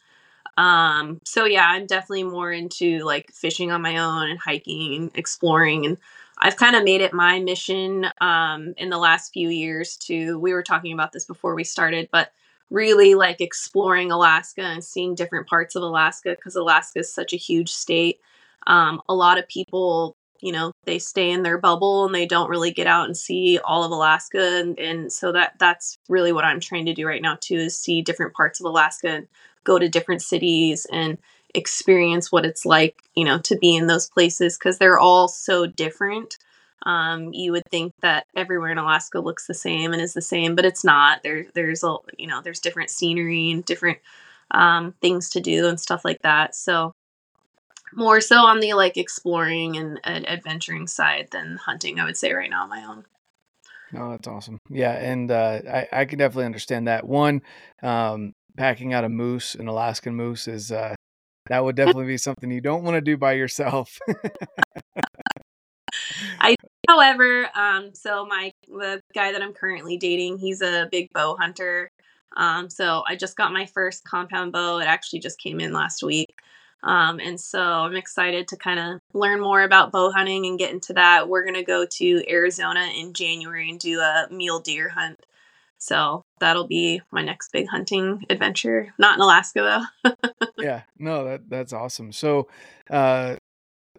[0.57, 5.11] Um, so yeah, I'm definitely more into like fishing on my own and hiking and
[5.17, 5.99] exploring and
[6.39, 10.53] I've kind of made it my mission um, in the last few years to we
[10.53, 12.33] were talking about this before we started, but
[12.71, 17.37] really like exploring Alaska and seeing different parts of Alaska because Alaska is such a
[17.37, 18.21] huge state.
[18.67, 22.51] Um, a lot of people you know they stay in their bubble and they don't
[22.51, 26.45] really get out and see all of Alaska and, and so that that's really what
[26.45, 29.29] I'm trying to do right now too is see different parts of Alaska and
[29.65, 31.17] go to different cities and
[31.55, 35.67] experience what it's like you know to be in those places because they're all so
[35.67, 36.37] different
[36.85, 40.55] um, you would think that everywhere in Alaska looks the same and is the same,
[40.55, 41.23] but it's not.
[41.23, 43.99] There, there's a you know, there's different scenery and different
[44.51, 46.55] um, things to do and stuff like that.
[46.55, 46.93] So
[47.95, 52.33] more so on the like exploring and uh, adventuring side than hunting, I would say
[52.33, 53.05] right now on my own.
[53.97, 54.59] Oh, that's awesome.
[54.69, 57.07] Yeah, and uh, I I can definitely understand that.
[57.07, 57.43] One,
[57.83, 60.95] um, packing out a moose, an Alaskan moose, is uh,
[61.49, 63.99] that would definitely be something you don't want to do by yourself.
[66.41, 66.57] I,
[66.89, 71.91] however, um, so my the guy that I'm currently dating, he's a big bow hunter.
[72.37, 74.79] Um, so I just got my first compound bow.
[74.79, 76.35] It actually just came in last week.
[76.83, 80.73] Um, and so I'm excited to kind of learn more about bow hunting and get
[80.73, 81.29] into that.
[81.29, 85.25] We're going to go to Arizona in January and do a mule deer hunt.
[85.85, 88.95] So that'll be my next big hunting adventure.
[88.99, 90.13] Not in Alaska though.
[90.59, 92.11] yeah, no, that that's awesome.
[92.11, 92.49] So,
[92.89, 93.37] uh,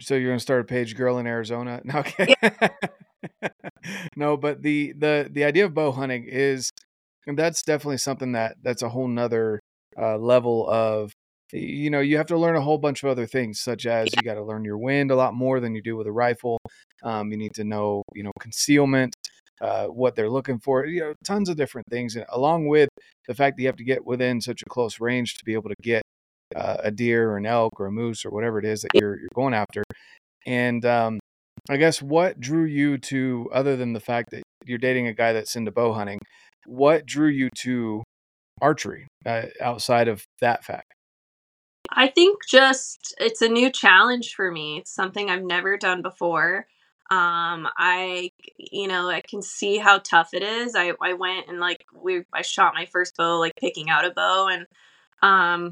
[0.02, 1.82] so you're gonna start a page girl in Arizona?
[1.86, 2.36] No, okay.
[2.41, 3.50] Yeah.
[4.15, 6.71] no, but the the the idea of bow hunting is
[7.28, 9.60] and that's definitely something that that's a whole nother
[9.95, 11.12] uh, level of
[11.54, 14.24] you know you have to learn a whole bunch of other things such as you
[14.24, 16.58] got to learn your wind a lot more than you do with a rifle
[17.04, 19.15] um, you need to know you know concealment
[19.62, 22.89] uh, what they're looking for you know tons of different things And along with
[23.28, 25.70] the fact that you have to get within such a close range to be able
[25.70, 26.02] to get
[26.56, 29.18] uh, a deer or an elk or a moose or whatever it is that you're,
[29.20, 29.84] you're going after
[30.46, 31.20] and um,
[31.70, 35.34] i guess what drew you to other than the fact that you're dating a guy
[35.34, 36.20] that's into bow hunting
[36.65, 38.04] what drew you to
[38.62, 40.96] archery uh, outside of that fact
[41.91, 44.80] I think just it's a new challenge for me.
[44.80, 46.68] It's something I've never done before.
[47.12, 50.76] Um, I, you know, I can see how tough it is.
[50.76, 54.12] I, I went and like we, I shot my first bow, like picking out a
[54.12, 54.65] bow, and
[55.22, 55.72] um,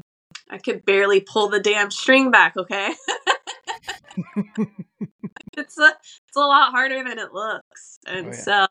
[0.50, 2.56] I could barely pull the damn string back.
[2.56, 2.94] Okay.
[5.56, 5.92] it's a
[6.28, 7.98] it's a lot harder than it looks.
[8.06, 8.34] And oh, yeah.
[8.34, 8.66] so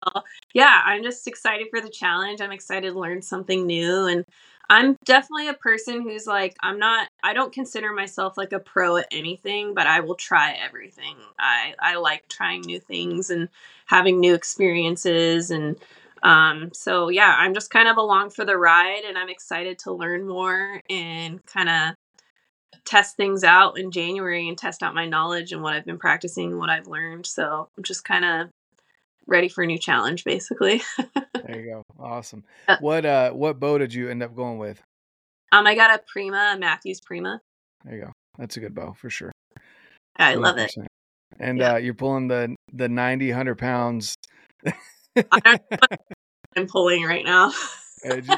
[0.54, 2.42] yeah, I'm just excited for the challenge.
[2.42, 4.26] I'm excited to learn something new and
[4.70, 8.98] I'm definitely a person who's like I'm not I don't consider myself like a pro
[8.98, 11.16] at anything, but I will try everything.
[11.40, 13.50] I I like trying new things and
[13.86, 15.78] having new experiences and
[16.24, 19.92] um so yeah, I'm just kind of along for the ride and I'm excited to
[19.92, 21.96] learn more and kind of
[22.86, 26.58] test things out in January and test out my knowledge and what I've been practicing
[26.58, 27.26] what I've learned.
[27.26, 28.50] So I'm just kind of
[29.28, 30.82] ready for a new challenge basically.
[31.46, 31.84] there you go.
[32.00, 32.44] Awesome.
[32.68, 34.82] Uh, what uh what bow did you end up going with?
[35.52, 37.42] Um I got a Prima, a Mathews Prima.
[37.84, 38.12] There you go.
[38.38, 39.32] That's a good bow for sure.
[40.18, 40.42] I 100%.
[40.42, 40.74] love it.
[41.40, 41.74] And yeah.
[41.74, 44.16] uh you're pulling the the 90 100 pounds
[46.56, 47.52] I'm pulling right now.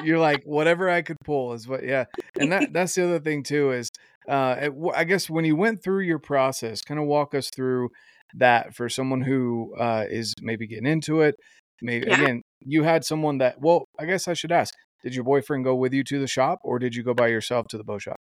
[0.04, 2.06] you're like whatever I could pull is what yeah.
[2.39, 3.89] And that that's the other thing too is
[4.28, 7.89] uh it, I guess when you went through your process, kind of walk us through
[8.34, 11.36] that for someone who uh, is maybe getting into it.
[11.82, 12.22] Maybe yeah.
[12.22, 13.60] again, you had someone that.
[13.60, 16.60] Well, I guess I should ask: Did your boyfriend go with you to the shop,
[16.64, 18.18] or did you go by yourself to the bow shop?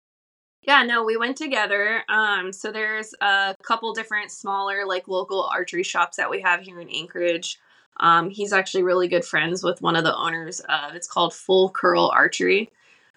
[0.61, 2.03] Yeah, no, we went together.
[2.09, 6.79] Um, so there's a couple different smaller, like local archery shops that we have here
[6.79, 7.57] in Anchorage.
[7.99, 10.95] Um, he's actually really good friends with one of the owners of.
[10.95, 12.71] It's called Full Curl Archery.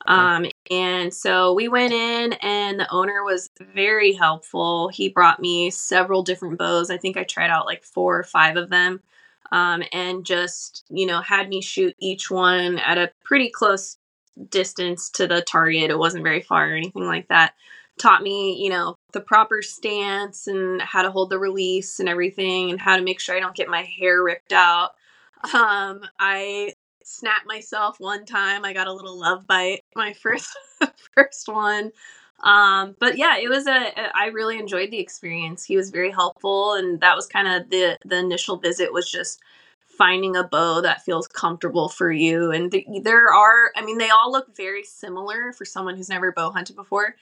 [0.06, 4.88] Um, and so we went in, and the owner was very helpful.
[4.88, 6.90] He brought me several different bows.
[6.90, 9.00] I think I tried out like four or five of them,
[9.52, 13.96] um, and just, you know, had me shoot each one at a pretty close
[14.48, 15.90] distance to the target.
[15.90, 17.54] It wasn't very far or anything like that.
[17.98, 22.70] Taught me, you know, the proper stance and how to hold the release and everything,
[22.70, 24.94] and how to make sure I don't get my hair ripped out.
[25.54, 26.72] Um, I
[27.06, 28.64] snapped myself one time.
[28.64, 30.56] I got a little love bite my first
[31.14, 31.92] first one.
[32.42, 34.10] Um, but yeah, it was a, a.
[34.14, 35.64] I really enjoyed the experience.
[35.64, 39.40] He was very helpful, and that was kind of the the initial visit was just
[39.98, 42.50] finding a bow that feels comfortable for you.
[42.50, 46.32] And th- there are, I mean, they all look very similar for someone who's never
[46.32, 47.14] bow hunted before.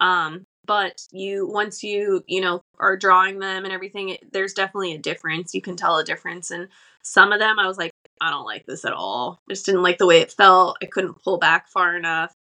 [0.00, 4.94] Um, but you once you you know are drawing them and everything, it, there's definitely
[4.94, 5.54] a difference.
[5.54, 6.68] You can tell a difference, and
[7.02, 9.40] some of them I was like, I don't like this at all.
[9.48, 10.78] Just didn't like the way it felt.
[10.82, 12.34] I couldn't pull back far enough.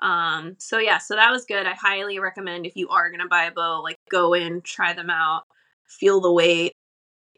[0.00, 1.66] Um, so yeah, so that was good.
[1.66, 5.10] I highly recommend if you are gonna buy a bow, like go in, try them
[5.10, 5.44] out,
[5.86, 6.72] feel the weight,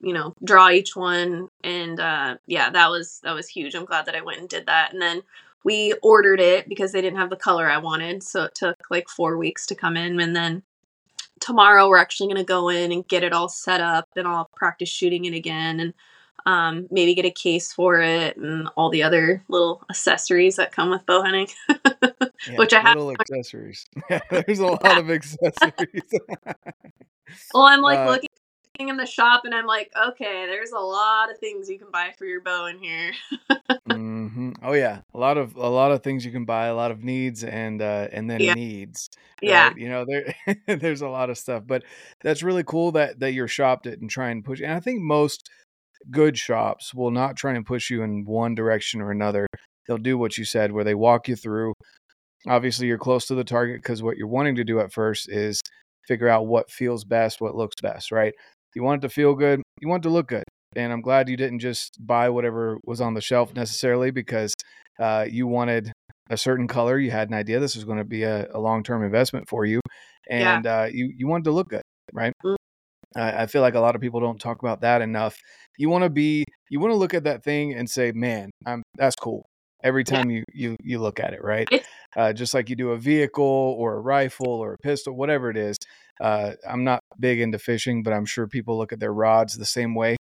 [0.00, 3.74] you know, draw each one, and uh, yeah, that was that was huge.
[3.74, 4.92] I'm glad that I went and did that.
[4.92, 5.22] And then
[5.64, 9.08] we ordered it because they didn't have the color I wanted, so it took like
[9.08, 10.62] four weeks to come in, and then
[11.42, 14.48] tomorrow we're actually going to go in and get it all set up and I'll
[14.54, 15.92] practice shooting it again and
[16.46, 20.90] um, maybe get a case for it and all the other little accessories that come
[20.90, 21.48] with bow hunting,
[22.48, 22.96] Yeah, which I have.
[22.96, 23.84] little accessories.
[24.30, 26.02] There's a lot of accessories.
[27.54, 28.28] Well, I'm like Uh, looking
[28.88, 32.12] in the shop and I'm like, okay, there's a lot of things you can buy
[32.16, 33.12] for your bow in here.
[33.86, 36.90] hmm Oh yeah, a lot of a lot of things you can buy, a lot
[36.90, 38.54] of needs and uh and then Yeah.
[38.54, 39.10] needs.
[39.40, 39.68] Yeah.
[39.68, 39.76] Right?
[39.76, 40.34] You know, there
[40.78, 41.82] there's a lot of stuff, but
[42.22, 44.60] that's really cool that that you're shopped it and try and push.
[44.60, 45.50] And I think most
[46.10, 49.46] good shops will not try and push you in one direction or another.
[49.86, 51.74] They'll do what you said, where they walk you through.
[52.46, 55.60] Obviously, you're close to the target because what you're wanting to do at first is
[56.08, 58.34] figure out what feels best, what looks best, right?
[58.74, 60.44] You want it to feel good, you want it to look good.
[60.74, 64.54] And I'm glad you didn't just buy whatever was on the shelf necessarily because
[64.98, 65.92] uh, you wanted
[66.30, 66.98] a certain color.
[66.98, 69.64] You had an idea this was going to be a, a long term investment for
[69.66, 69.80] you,
[70.28, 70.56] Yeah.
[70.56, 72.32] and uh, you you wanted to look good, right?
[73.16, 75.36] I I feel like a lot of people don't talk about that enough.
[75.78, 78.82] You want to be, you want to look at that thing and say, "Man, I'm
[78.96, 79.46] that's cool."
[79.84, 81.68] Every time you you you look at it, right?
[82.16, 85.56] Uh, just like you do a vehicle or a rifle or a pistol, whatever it
[85.56, 85.76] is.
[86.20, 89.64] Uh, I'm not big into fishing, but I'm sure people look at their rods the
[89.66, 90.16] same way,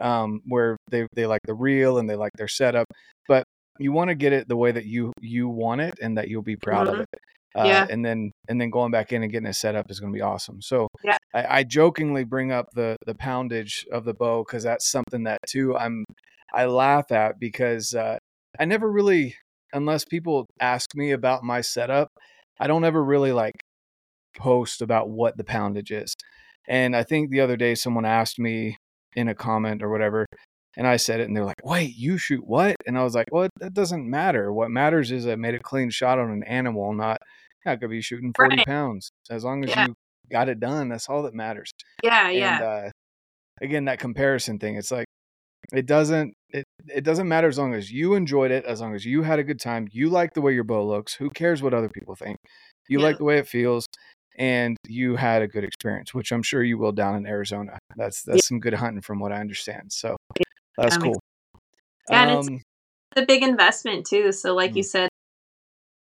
[0.00, 2.86] um, where they they like the reel and they like their setup.
[3.28, 3.44] But
[3.78, 6.42] you want to get it the way that you you want it and that you'll
[6.42, 7.00] be proud of Mhm.
[7.00, 7.08] it.
[7.56, 7.86] Uh, Yeah.
[7.88, 10.16] and then and then going back in and getting it set up is going to
[10.16, 10.60] be awesome.
[10.60, 11.16] So Yeah.
[11.34, 15.38] I, I jokingly bring up the the poundage of the bow because that's something that
[15.48, 16.04] too I'm
[16.52, 18.18] I laugh at because uh,
[18.58, 19.34] I never really
[19.72, 22.08] unless people ask me about my setup,
[22.60, 23.54] I don't ever really like
[24.38, 26.14] post about what the poundage is.
[26.68, 28.76] And I think the other day someone asked me
[29.14, 30.26] in a comment or whatever,
[30.76, 33.28] and I said it, and they're like, "Wait, you shoot what?" And I was like,
[33.32, 34.52] "Well, that doesn't matter.
[34.52, 37.18] What matters is I made a clean shot on an animal, not
[37.66, 38.66] I could be shooting forty Right.
[38.66, 39.10] pounds.
[39.30, 39.84] As long as Yeah.
[39.86, 39.94] you
[40.30, 41.70] got it done, that's all that matters."
[42.02, 42.28] Yeah.
[42.28, 42.60] And Yeah.
[42.62, 42.90] uh,
[43.60, 45.06] again, that comparison thing, it's like
[45.72, 49.04] it doesn't it it doesn't matter as long as you enjoyed it, as long as
[49.04, 51.14] you had a good time, you like the way your bow looks.
[51.14, 52.36] Who cares what other people think?
[52.88, 53.06] You Yeah.
[53.06, 53.86] like the way it feels,
[54.38, 57.78] and you had a good experience, which I'm sure you will down in Arizona.
[57.96, 58.32] That's Yeah.
[58.34, 59.92] that's some good hunting from what I understand.
[59.92, 60.16] So
[60.78, 61.20] that's That cool.
[62.10, 62.62] Yeah, and it's Um,
[63.16, 64.30] a big investment too.
[64.32, 64.86] So, like you Mm.
[64.86, 65.08] said,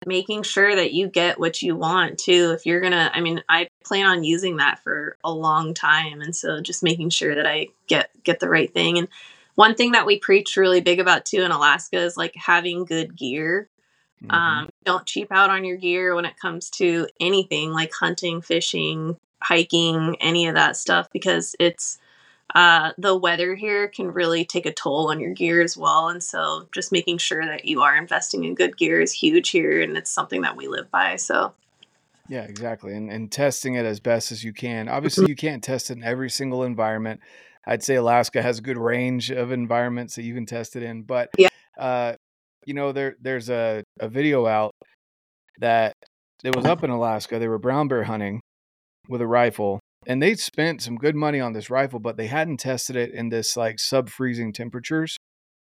[0.06, 2.54] making sure that you get what you want too.
[2.56, 6.36] If you're gonna, I mean, I plan on using that for a long time, and
[6.36, 8.98] so just making sure that I get get the right thing.
[8.98, 9.08] And
[9.56, 13.16] one thing that we preach really big about too in Alaska is like having good
[13.16, 13.70] gear.
[14.22, 14.34] mhm.
[14.36, 19.18] Um, don't cheap out on your gear when it comes to anything like hunting, fishing,
[19.42, 22.00] hiking, any of that stuff because it's
[22.56, 26.10] uh, the weather here can really take a toll on your gear as well.
[26.10, 29.82] And so just making sure that you are investing in good gear is huge here
[29.82, 31.16] and it's something that we live by.
[31.16, 31.54] So
[32.30, 32.94] Yeah, exactly.
[32.94, 34.86] And and testing it as best as you can.
[34.86, 34.96] Mm-hmm.
[34.96, 37.20] Obviously, you can't test it in every single environment.
[37.66, 41.04] I'd say Alaska has a good range of environments that you can test it in,
[41.04, 41.48] but Yeah.
[41.78, 42.14] uh,
[42.66, 44.72] you know, there there's a, a video out
[45.60, 45.94] that
[46.44, 47.40] it was up in Alaska.
[47.40, 48.42] They were brown bear hunting
[49.08, 52.58] with a rifle, and they'd spent some good money on this rifle, but they hadn't
[52.58, 55.18] tested it in this like sub freezing temperatures.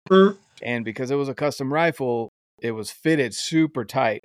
[0.10, 0.38] Mhm.
[0.62, 2.30] And because it was a custom rifle,
[2.62, 4.24] it was fitted super tight.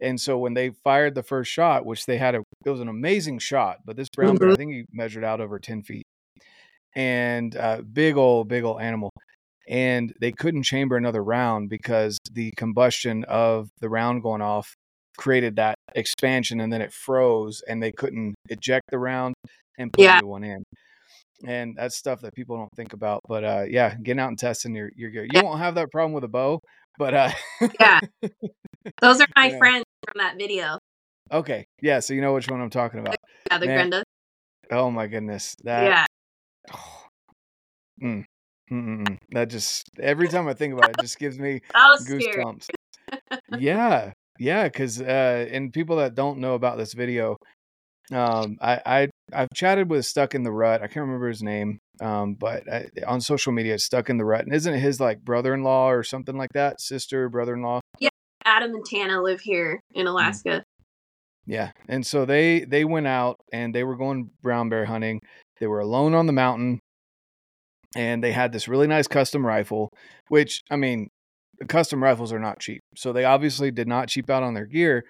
[0.00, 2.88] And so when they fired the first shot, which they had a, it was an
[2.88, 6.04] amazing shot, but this brown bear, I think he measured out over 10 feet
[6.94, 9.10] and uh, big old, big old animal.
[9.68, 14.74] And they couldn't chamber another round because the combustion of the round going off
[15.16, 19.34] created that expansion and then it froze and they couldn't eject the round
[19.78, 20.18] and put Yeah.
[20.18, 20.62] a new one in.
[21.46, 23.20] And that's stuff that people don't think about.
[23.28, 25.24] But uh, yeah, getting out and testing your, your gear.
[25.24, 25.42] You Yeah.
[25.42, 26.60] won't have that problem with a bow,
[26.98, 27.30] but uh,
[27.80, 28.00] yeah,
[29.00, 29.58] those are my Yeah.
[29.58, 30.78] friends from that video.
[31.30, 31.66] okay.
[31.82, 32.00] Yeah.
[32.00, 33.16] So you know which one I'm talking about.
[33.50, 34.02] Yeah, the Man, Grenda.
[34.70, 35.54] Oh my goodness.
[35.64, 36.06] That,
[36.70, 36.72] Yeah.
[38.02, 38.24] mm,
[38.72, 41.60] mm, mm, that just, every time I think about it, it just gives me
[42.02, 42.68] goosebumps.
[43.50, 47.36] Yeah, yeah, because uh, and people that don't know about this video,
[48.12, 50.82] um, I I I've chatted with Stuck in the Rut.
[50.82, 54.44] I can't remember his name, um, but I, on social media, Stuck in the Rut,
[54.44, 57.80] and isn't it his like brother-in-law or something like that, sister, brother-in-law?
[57.98, 58.10] Yeah,
[58.44, 60.64] Adam and Tana live here in Alaska.
[61.46, 65.20] Yeah, and so they they went out and they were going brown bear hunting.
[65.60, 66.80] They were alone on the mountain,
[67.96, 69.90] and they had this really nice custom rifle.
[70.28, 71.08] Which I mean,
[71.68, 75.04] custom rifles are not cheap, so they obviously did not cheap out on their gear.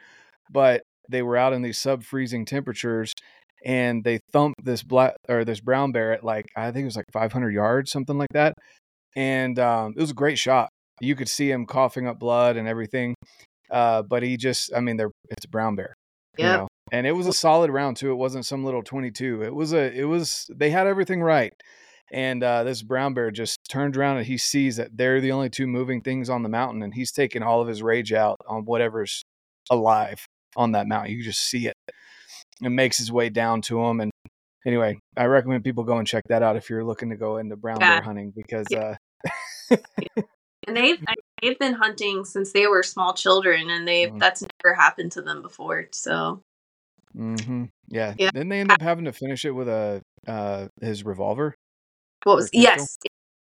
[0.51, 3.12] But they were out in these sub freezing temperatures,
[3.64, 6.97] and they thumped this black or this brown bear at like I think it was
[6.97, 8.55] like 500 yards, something like that.
[9.16, 10.70] And um, it was a great shot.
[11.01, 13.14] You could see him coughing up blood and everything.
[13.70, 15.95] Uh, but he just, I mean, they're it's a brown bear
[16.38, 18.11] you know and it was a solid round too.
[18.11, 19.42] It wasn't some little 22.
[19.42, 21.53] It was a it was they had everything right.
[22.12, 25.50] And uh, this brown bear just turned around and he sees that they're the only
[25.50, 28.64] two moving things on the mountain, and he's taking all of his rage out on
[28.64, 29.24] whatever's
[29.70, 30.24] alive
[30.57, 31.12] on that mountain.
[31.12, 31.74] You just see it.
[32.62, 34.00] It makes his way down to him.
[34.00, 34.11] And
[34.66, 37.57] anyway, I recommend people go and check that out if you're looking to go into
[37.57, 37.96] brown Yeah.
[37.96, 38.94] bear hunting because uh,
[40.66, 40.98] And they've
[41.42, 44.18] they've been hunting since they were small children, and they Mhm.
[44.18, 45.88] that's never happened to them before.
[45.92, 46.40] So
[47.14, 48.14] hmm yeah.
[48.16, 48.30] Yeah.
[48.30, 51.55] Didn't they end up having to finish it with a uh, his revolver?
[52.25, 52.99] What was yes,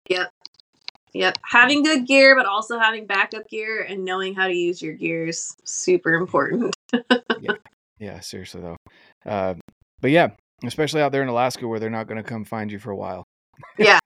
[0.10, 0.30] yep,
[1.14, 1.38] yep.
[1.44, 5.28] Having good gear, but also having backup gear and knowing how to use your gear
[5.28, 6.76] is super important.
[8.00, 8.78] Yeah, seriously though.
[9.26, 9.56] Uh,
[10.02, 10.32] but yeah,
[10.64, 12.96] especially out there in Alaska where they're not going to come find you for a
[12.96, 13.24] while.
[13.78, 14.00] Yeah.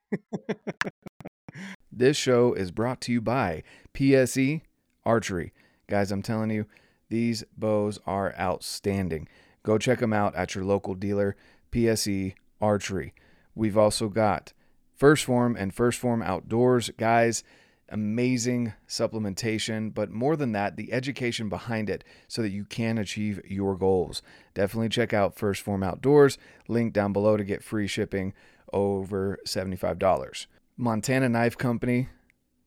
[1.92, 3.64] this show is brought to you by
[3.94, 4.62] PSE
[5.06, 5.54] Archery.
[5.88, 6.66] Guys, I'm telling you,
[7.10, 9.28] these bows are outstanding.
[9.64, 11.36] Go check them out at your local dealer,
[11.72, 13.14] PSE Archery.
[13.56, 14.54] We've also got
[15.00, 16.90] 1st Phorm and 1st Phorm Outdoors.
[16.98, 17.44] Guys,
[17.90, 23.42] amazing supplementation, but more than that, the education behind it so that you can achieve
[23.46, 24.22] your goals.
[24.54, 26.38] Definitely check out 1st Phorm Outdoors.
[26.68, 28.34] Link down below to get free shipping
[28.74, 30.46] over $75.
[30.78, 32.10] Montana Knife Company,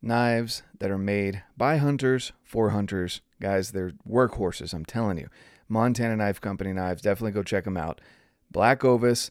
[0.03, 3.21] knives that are made by hunters for hunters.
[3.41, 5.29] Guys, they're workhorses, I'm telling you.
[5.69, 8.01] Montana Knife Company knives, definitely go check them out.
[8.51, 9.31] Black Ovis,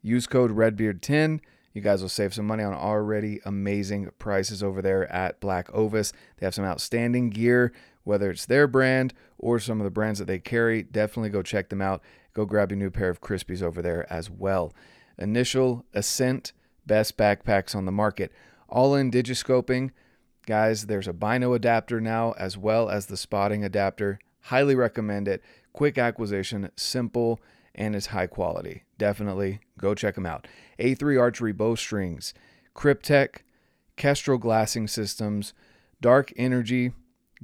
[0.00, 1.40] use code REDBEARD10.
[1.74, 6.12] You guys will save some money on already amazing prices over there at Black Ovis.
[6.36, 7.72] They have some outstanding gear,
[8.04, 10.84] whether it's their brand or some of the brands that they carry.
[10.84, 12.00] Definitely go check them out.
[12.32, 14.72] Go grab your new pair of Crispis over there as well.
[15.18, 16.52] Initial Ascent,
[16.86, 18.30] best backpacks on the market.
[18.70, 19.90] Ollin digiscoping.
[20.46, 24.20] Guys, there's a bino adapter now as well as the spotting adapter.
[24.42, 25.42] Highly recommend it.
[25.72, 27.40] Quick acquisition, simple,
[27.74, 28.84] and is high quality.
[28.98, 30.46] Definitely go check them out.
[30.78, 32.34] A3 Archery Bowstrings,
[32.74, 33.38] Kryptek,
[33.96, 35.54] Kestrel Glassing Systems,
[36.00, 36.92] Dark Energy,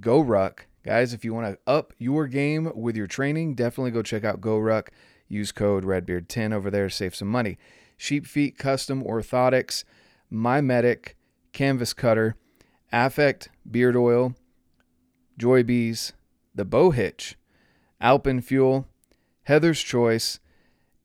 [0.01, 0.61] GoRuck.
[0.85, 4.41] Guys, if you want to up your game with your training, definitely go check out
[4.41, 4.89] GoRuck.
[5.29, 7.59] Use code REDBEARD10 over there to save some money.
[7.97, 9.85] Sheep Feet Custom Orthotics,
[10.33, 11.15] MyMedic,
[11.53, 12.35] Canvas Cutter,
[12.93, 14.35] Affect Beard Oil,
[15.39, 16.13] Joybees,
[16.55, 17.37] The Bow Hitch,
[18.01, 18.87] Alpen Fuel,
[19.51, 20.39] Heather's Choice,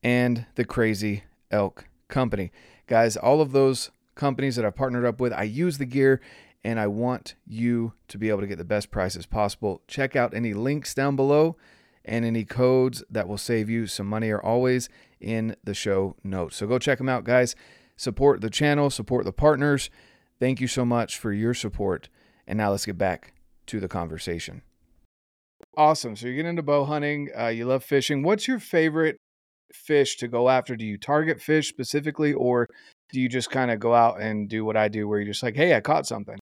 [0.04, 2.52] and the Crazy Elk Company.
[2.86, 6.20] Guys, all of those companies that I've partnered up with, I use the gear
[6.62, 9.82] and I want you to be able to get the best prices possible.
[9.88, 11.56] Check out any links down below
[12.04, 14.88] and any codes that will save you some money are always
[15.20, 16.54] in the show notes.
[16.54, 17.56] So go check them out, guys.
[17.96, 19.90] Support the channel, support the partners.
[20.38, 22.08] Thank you so much for your support.
[22.46, 23.32] And now let's get back
[23.66, 24.62] to the conversation.
[25.76, 26.16] Awesome.
[26.16, 27.30] So you get into bow hunting.
[27.38, 28.22] Uh, you love fishing.
[28.22, 29.16] What's your favorite
[29.72, 30.74] fish to go after?
[30.76, 32.66] Do you target fish specifically, or
[33.12, 35.42] do you just kind of go out and do what I do, where you're just
[35.42, 36.38] like, "Hey, I caught something."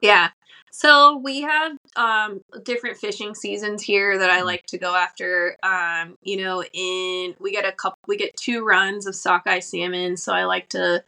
[0.00, 0.30] Yeah.
[0.72, 4.44] So we have um different fishing seasons here that I Mhm.
[4.46, 5.56] like to go after.
[5.64, 10.16] Um, you know, in we get a couple we get two runs of sockeye salmon,
[10.16, 11.02] so I like to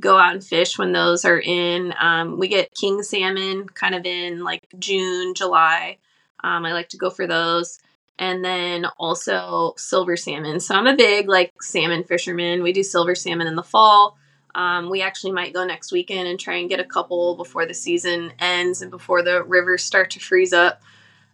[0.00, 1.92] go out and fish when those are in.
[1.98, 5.98] Um, we get king salmon kind of in like June, July.
[6.42, 7.78] Um, I like to go for those.
[8.18, 10.58] And then also silver salmon.
[10.58, 12.62] So I'm a big like salmon fisherman.
[12.62, 14.18] We do silver salmon in the fall.
[14.54, 17.74] Um, we actually might go next weekend and try and get a couple before the
[17.74, 20.82] season ends and before the rivers start to freeze up.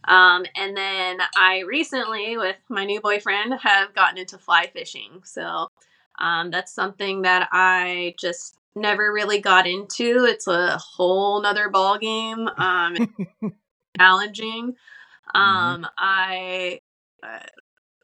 [0.07, 5.23] Um, and then I recently, with my new boyfriend, have gotten into fly fishing.
[5.25, 5.69] So
[6.19, 10.27] um, that's something that I just never really got into.
[10.29, 12.49] It's a whole nother ball game.
[12.59, 13.15] Um,
[13.99, 14.75] challenging.
[15.35, 16.81] Um, I.
[17.23, 17.39] Uh,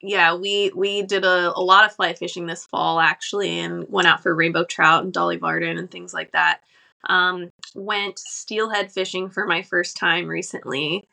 [0.02, 4.08] yeah, we we did a, a lot of fly fishing this fall actually, and went
[4.08, 6.60] out for rainbow trout and dolly varden and things like that.
[7.08, 11.06] Um, went steelhead fishing for my first time recently,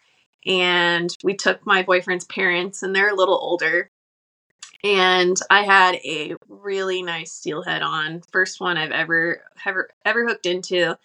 [0.45, 3.89] and we took my boyfriend's parents, and they're a little older.
[4.83, 10.45] And I had a really nice steelhead on, first one I've ever ever ever hooked
[10.45, 10.97] into.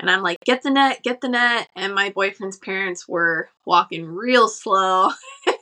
[0.00, 1.68] And I'm like, get the net, get the net.
[1.76, 5.10] And my boyfriend's parents were walking real slow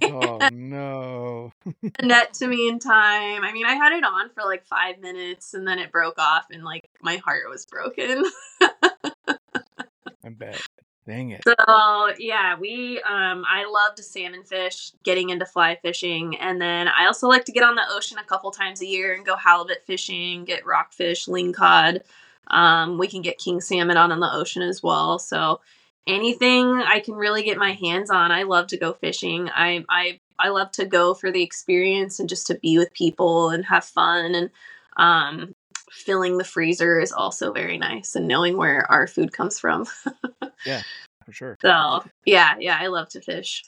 [0.03, 1.53] oh no!
[1.83, 3.45] the net to me in time.
[3.45, 6.47] I mean, I had it on for like five minutes and then it broke off
[6.51, 8.25] and like my heart was broken.
[8.61, 10.61] I bet.
[11.05, 11.43] Dang it.
[11.45, 17.07] so yeah, we um I loved salmon fish, getting into fly fishing, and then I
[17.07, 19.85] also like to get on the ocean a couple times a year and go halibut
[19.85, 22.03] fishing, get rockfish, lingcod.
[22.49, 25.19] Um, we can get king salmon on in the ocean as well.
[25.19, 25.61] So
[26.07, 29.49] anything I can really get my hands on, I love to go fishing.
[29.49, 33.51] I I I love to go for the experience and just to be with people
[33.51, 34.51] and have fun and
[34.97, 35.55] um,
[35.91, 39.87] filling the freezer is also very nice and knowing where our food comes from.
[40.67, 40.83] yeah,
[41.25, 41.57] for sure.
[41.63, 43.65] So yeah, yeah, I love to fish.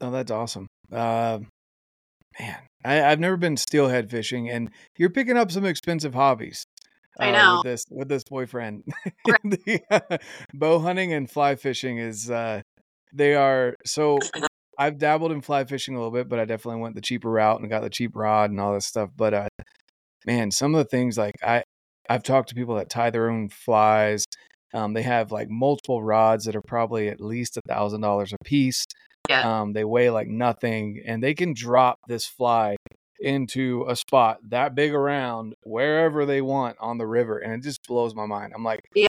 [0.00, 0.68] Oh, that's awesome.
[0.92, 1.40] Uh,
[2.38, 6.64] man, I, have never been steelhead fishing, and you're picking up some expensive hobbies.
[7.18, 8.84] Uh, I know with this with this boyfriend.
[9.44, 10.18] the, uh,
[10.54, 12.62] bow hunting and fly fishing is uh,
[13.12, 14.18] they are so.
[14.78, 17.60] I've dabbled in fly fishing a little bit, but I definitely went the cheaper route
[17.60, 19.08] and got the cheap rod and all this stuff.
[19.16, 19.48] But uh,
[20.26, 21.62] man, some of the things like I
[22.08, 24.24] I've talked to people that tie their own flies.
[24.74, 28.44] Um, they have like multiple rods that are probably at least a thousand dollars a
[28.44, 28.84] piece.
[29.28, 29.60] Yeah.
[29.60, 32.75] Um, they weigh like nothing, and they can drop this fly
[33.20, 37.86] into a spot that big around wherever they want on the river, and it just
[37.86, 38.52] blows my mind.
[38.54, 39.06] I'm like, yeah.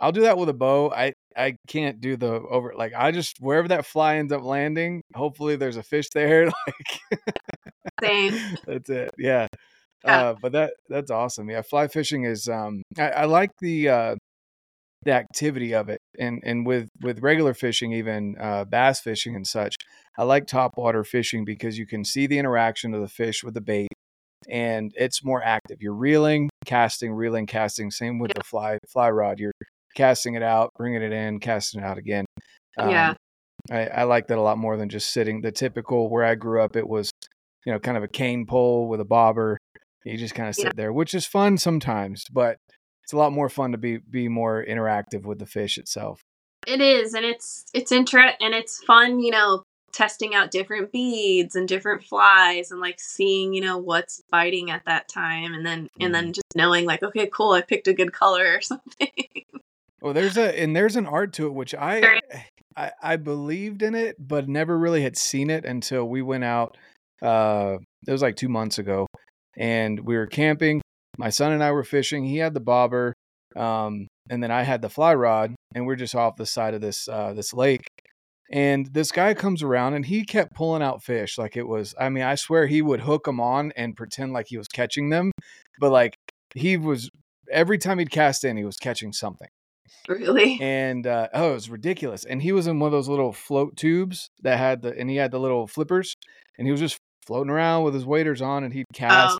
[0.00, 0.90] I'll do that with a bow.
[0.90, 5.02] I I can't do the over like I just wherever that fly ends up landing.
[5.14, 6.50] Hopefully, there's a fish there.
[6.66, 7.20] Like,
[8.02, 8.56] same.
[8.66, 9.14] That's it.
[9.18, 9.46] Yeah.
[10.04, 10.22] yeah.
[10.22, 11.48] Uh, but that that's awesome.
[11.48, 12.48] Yeah, fly fishing is.
[12.48, 14.16] Um, I, I like the uh,
[15.04, 19.46] the activity of it and and with with regular fishing even uh, bass fishing and
[19.46, 19.76] such
[20.18, 23.60] i like topwater fishing because you can see the interaction of the fish with the
[23.60, 23.88] bait
[24.48, 25.78] and it's more active.
[25.80, 27.90] You're reeling casting reeling casting.
[27.90, 29.38] Same with the fly fly rod.
[29.38, 29.52] You're
[29.94, 32.24] casting it out bringing it in casting it out again.
[32.78, 33.14] Um, yeah
[33.70, 35.40] I, I like that a lot more than just sitting.
[35.40, 37.10] The typical where i grew up it was
[37.64, 39.58] you know kind of a cane pole with a bobber.
[40.04, 40.72] You just kind of sit yeah.
[40.74, 42.58] there which is fun sometimes but
[43.04, 46.20] it's a lot more fun to be be more interactive with the fish itself.
[46.66, 51.54] It is, and it's it's inter and it's fun, you know, testing out different beads
[51.54, 55.84] and different flies and like seeing, you know, what's biting at that time and then
[55.84, 56.02] mm-hmm.
[56.02, 59.10] and then just knowing like, okay, cool, I picked a good color or something.
[60.00, 62.20] Well, there's a and there's an art to it which I,
[62.74, 66.78] I I believed in it, but never really had seen it until we went out.
[67.20, 67.76] Uh,
[68.06, 69.06] it was like two months ago,
[69.56, 70.80] and we were camping
[71.18, 72.24] my son and I were fishing.
[72.24, 73.14] He had the bobber,
[73.56, 76.80] um, and then I had the fly rod, and we're just off the side of
[76.80, 77.86] this uh, this lake.
[78.50, 81.94] And this guy comes around, and he kept pulling out fish like it was.
[81.98, 85.08] I mean, I swear he would hook them on and pretend like he was catching
[85.08, 85.32] them,
[85.80, 86.14] but like
[86.54, 87.08] he was
[87.50, 89.48] every time he'd cast in, he was catching something.
[90.08, 90.58] Really?
[90.60, 92.24] And uh, oh, it was ridiculous.
[92.24, 95.16] And he was in one of those little float tubes that had the, and he
[95.16, 96.14] had the little flippers,
[96.58, 99.34] and he was just floating around with his waders on, and he'd cast.
[99.34, 99.38] Oh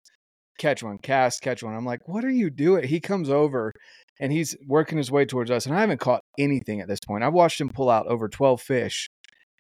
[0.59, 1.75] catch one, cast, catch one.
[1.75, 2.87] I'm like, what are you doing?
[2.87, 3.73] He comes over
[4.21, 5.67] and he's working his way towards us.
[5.67, 7.25] And I haven't caught anything at this point.
[7.25, 9.09] I've watched him pull out over 12 fish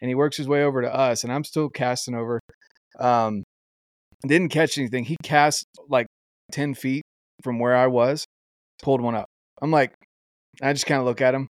[0.00, 2.40] and he works his way over to us and I'm still casting over.
[2.98, 3.42] Um,
[4.26, 5.04] didn't catch anything.
[5.04, 6.06] He cast like
[6.52, 7.02] 10 feet
[7.42, 8.24] from where I was,
[8.82, 9.26] pulled one up.
[9.60, 9.94] I'm like,
[10.62, 11.48] I just kind of look at him.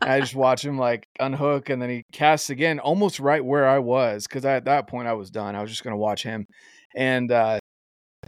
[0.00, 3.78] I just watch him like unhook and then he casts again almost right where I
[3.78, 5.54] was because at that point I was done.
[5.54, 6.46] I was just going to watch him.
[6.96, 7.60] And uh,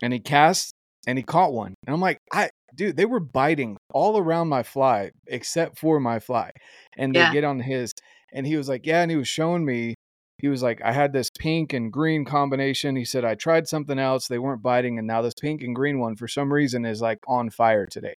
[0.05, 0.75] and he cast
[1.07, 1.75] and he caught one.
[1.87, 6.19] And I'm like, I dude, they were biting all around my fly except for my
[6.19, 6.51] fly.
[6.99, 7.29] And yeah.
[7.29, 7.93] they get on his
[8.33, 9.95] and he was like, Yeah, and he was showing me
[10.39, 12.97] he was like, I had this pink and green combination.
[12.97, 14.29] He said, I tried something else.
[14.29, 14.99] They weren't biting.
[14.99, 18.17] And now this pink and green one, for some reason, is like on fire today.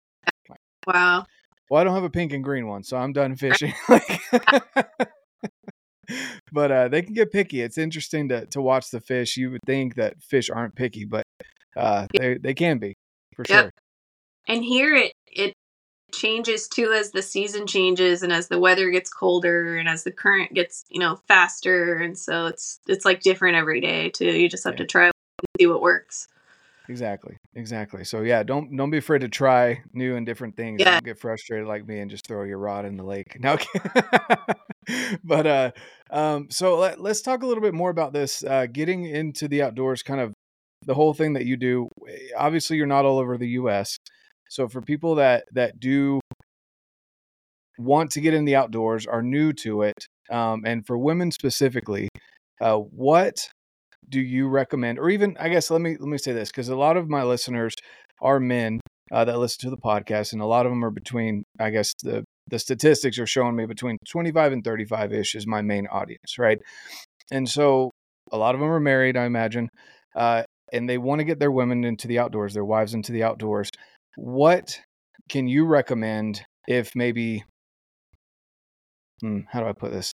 [0.86, 1.26] Wow.
[1.70, 3.74] Well, I don't have a pink and green one, so I'm done fishing.
[6.52, 7.62] but uh, they can get picky.
[7.62, 9.38] It's interesting to, to watch the fish.
[9.38, 11.24] You would think that fish aren't picky, but
[11.78, 12.96] uh, they they can be
[13.36, 13.64] for yep.
[13.64, 13.72] sure.
[14.48, 15.54] And here it it
[16.14, 20.12] changes too as the season changes and as the weather gets colder and as the
[20.12, 24.48] current gets you know faster and so it's it's like different every day too you
[24.48, 24.78] just have yeah.
[24.78, 25.14] to try and
[25.60, 26.30] see what works
[26.88, 30.92] exactly exactly so yeah don't don't be afraid to try new and different things yeah.
[30.92, 33.58] don't get frustrated like me and just throw your rod in the lake no
[35.26, 35.72] but uh
[36.10, 39.62] um so let, let's talk a little bit more about this uh getting into the
[39.62, 40.34] outdoors kind of
[40.86, 43.98] the whole thing that you do eh, obviously you're not all over the US
[44.50, 46.20] so for people that that do
[47.78, 52.10] want to get in the outdoors are new to it um, and for women specifically
[52.60, 53.50] uh, what
[54.10, 55.00] do you recommend?
[55.00, 57.24] Or even i guess let me let me say this because a lot of my
[57.24, 57.74] listeners
[58.22, 58.80] are men
[59.12, 61.94] uh, that listen to the podcast and a lot of them are between i guess
[62.04, 66.38] the the statistics are showing me between 25 and 35 ish is my main audience
[66.40, 66.60] right?
[67.32, 67.92] And so
[68.32, 69.70] a lot of them are married i imagine
[70.16, 73.24] uh, and they want to get their women into the outdoors, their wives into the
[73.24, 73.70] outdoors,
[74.16, 74.80] what
[75.30, 77.44] can you recommend if maybe
[79.22, 80.12] hmm, how do I put this?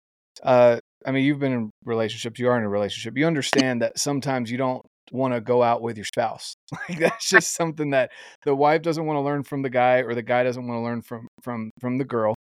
[0.43, 3.17] Uh, I mean, you've been in relationships, you are in a relationship.
[3.17, 6.53] You understand that sometimes you don't want to go out with your spouse.
[6.89, 8.11] Like that's just something that
[8.45, 10.83] the wife doesn't want to learn from the guy or the guy doesn't want to
[10.83, 12.35] learn from from from the girl.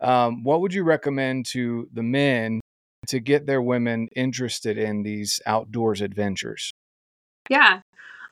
[0.00, 2.60] Um, what would you recommend to the men
[3.08, 6.72] to get their women interested in these outdoors adventures?
[7.50, 7.80] Yeah.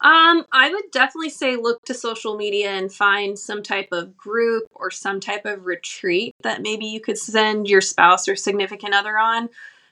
[0.03, 4.65] Um, I would definitely say look to social media and find some type of group
[4.75, 9.19] or some type of retreat that maybe you could send your spouse or significant other
[9.19, 9.51] on.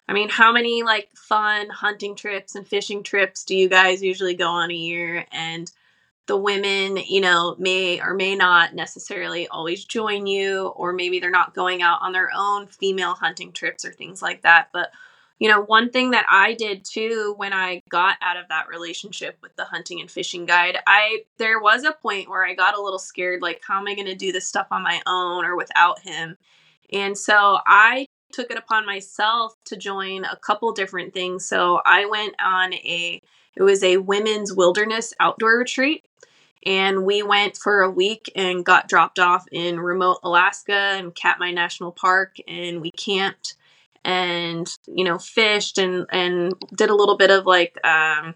[0.08, 4.34] I mean, how many like fun hunting trips and fishing trips do you guys usually
[4.34, 5.26] go on a year?
[5.30, 5.70] And
[6.26, 11.30] the women, you know, may or may not necessarily always join you, or maybe they're
[11.30, 14.68] not going out on their own female hunting trips or things like that.
[14.72, 14.90] But,
[15.38, 19.38] you know, one thing that I did too when I got out of that relationship
[19.40, 22.82] with the hunting and fishing guide, I there was a point where I got a
[22.82, 25.56] little scared like how am I going to do this stuff on my own or
[25.56, 26.36] without him?
[26.92, 31.46] And so I took it upon myself to join a couple different things.
[31.46, 33.20] So I went on a
[33.54, 36.04] it was a women's wilderness outdoor retreat
[36.66, 41.52] and we went for a week and got dropped off in remote Alaska and Katmai
[41.52, 43.54] National Park and we camped
[44.04, 48.34] and you know fished and and did a little bit of like um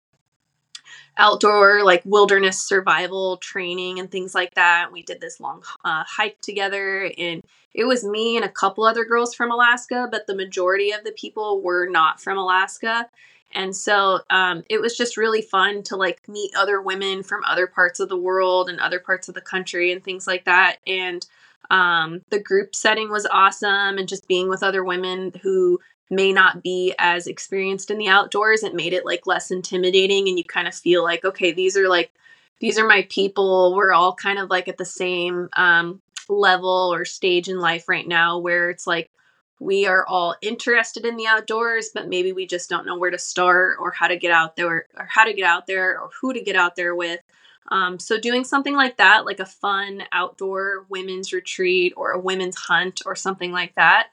[1.16, 4.90] outdoor like wilderness survival training and things like that.
[4.92, 7.42] We did this long uh, hike together and
[7.74, 11.12] it was me and a couple other girls from Alaska, but the majority of the
[11.12, 13.08] people were not from Alaska.
[13.54, 17.66] And so um, it was just really fun to like meet other women from other
[17.66, 20.78] parts of the world and other parts of the country and things like that.
[20.86, 21.26] And
[21.70, 25.78] um, the group setting was awesome, and just being with other women who
[26.10, 30.28] may not be as experienced in the outdoors, it made it like less intimidating.
[30.28, 32.12] And you kind of feel like, okay, these are like,
[32.60, 33.74] these are my people.
[33.74, 38.06] We're all kind of like at the same um, level or stage in life right
[38.06, 39.10] now where it's like,
[39.58, 43.18] we are all interested in the outdoors, but maybe we just don't know where to
[43.18, 46.34] start or how to get out there or how to get out there or who
[46.34, 47.20] to get out there with.
[47.68, 52.56] Um, so doing something like that, like a fun outdoor women's retreat or a women's
[52.56, 54.08] hunt or something like that,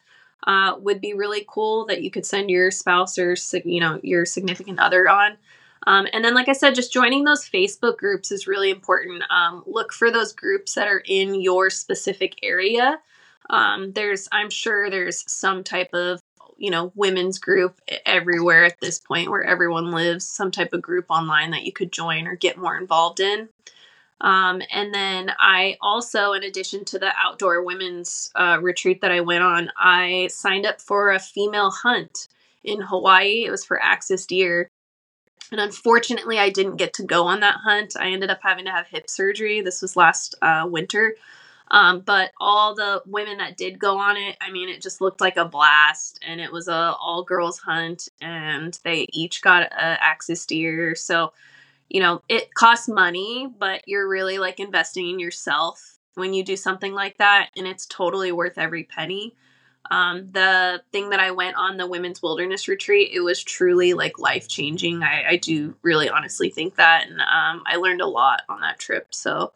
[0.47, 3.35] uh, would be really cool that you could send your spouse or
[3.65, 5.37] you know your significant other on.
[5.87, 9.23] Um, and then, like I said, just joining those Facebook groups is really important.
[9.29, 12.99] Um, look for those groups that are in your specific area
[13.49, 16.18] um, there's, I'm sure there's some type of,
[16.59, 21.05] you know, women's group everywhere at this point where everyone lives, some type of group
[21.09, 23.49] online that you could join or get more involved in.
[24.21, 29.21] Um, and then I also, in addition to the outdoor women's uh, retreat that I
[29.21, 32.27] went on, I signed up for a female hunt
[32.63, 33.45] in Hawaii.
[33.45, 34.69] It was for axis deer.
[35.51, 37.95] And unfortunately, I didn't get to go on that hunt.
[37.97, 39.61] I ended up having to have hip surgery.
[39.61, 41.15] This was last uh, winter.
[41.71, 45.21] Um, but all the women that did go on it, I mean, it just looked
[45.21, 50.03] like a blast, and it was a all girls hunt, and they each got a
[50.03, 50.95] axis deer.
[50.95, 51.33] So,
[51.89, 56.55] you know, it costs money, but you're really like investing in yourself when you do
[56.55, 59.35] something like that, and it's totally worth every penny.
[59.91, 64.19] Um, the thing that I went on the women's wilderness retreat, it was truly like
[64.19, 65.01] life changing.
[65.01, 68.77] I, I, do really honestly think that, and um, I learned a lot on that
[68.77, 69.07] trip.
[69.15, 69.53] So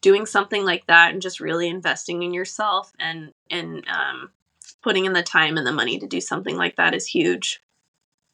[0.00, 4.30] doing something like that and just really investing in yourself and and um,
[4.82, 7.60] putting in the time and the money to do something like that is huge.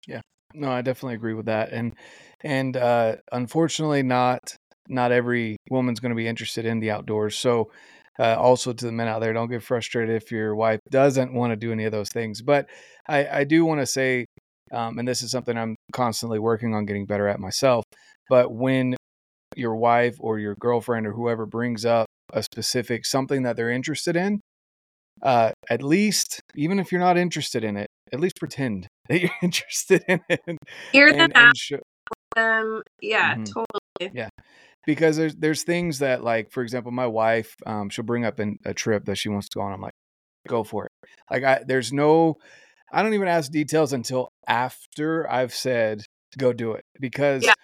[0.06, 0.20] Yeah,
[0.54, 1.94] no, I definitely agree with that, and
[2.42, 4.54] and uh, unfortunately, not
[4.88, 7.36] not every woman's going to be interested in the outdoors.
[7.36, 7.72] So,
[8.18, 11.52] uh, also to the men out there, don't get frustrated if your wife doesn't want
[11.52, 12.40] to do any of those things.
[12.40, 12.68] But
[13.08, 14.26] I, I do want to say,
[14.72, 17.84] um, and this is something I'm constantly working on getting better at myself.
[18.28, 18.96] But when
[19.56, 24.16] your wife or your girlfriend or whoever brings up a specific something that they're interested
[24.16, 24.40] in,
[25.22, 29.30] uh, at least, even if you're not interested in it, at least pretend that you're
[29.42, 30.40] interested in it.
[30.92, 31.56] Hear them out.
[31.56, 31.80] Show-
[32.36, 33.44] um, yeah, mm-hmm.
[33.44, 34.14] totally.
[34.14, 34.28] Yeah,
[34.84, 38.58] because there's there's things that like, for example, my wife, um, she'll bring up in
[38.64, 39.72] a trip that she wants to go on.
[39.72, 39.94] I'm like,
[40.46, 40.92] go for it.
[41.30, 42.36] Like, I there's no,
[42.92, 46.02] I don't even ask details until after I've said
[46.36, 47.44] go do it because.
[47.44, 47.54] Yeah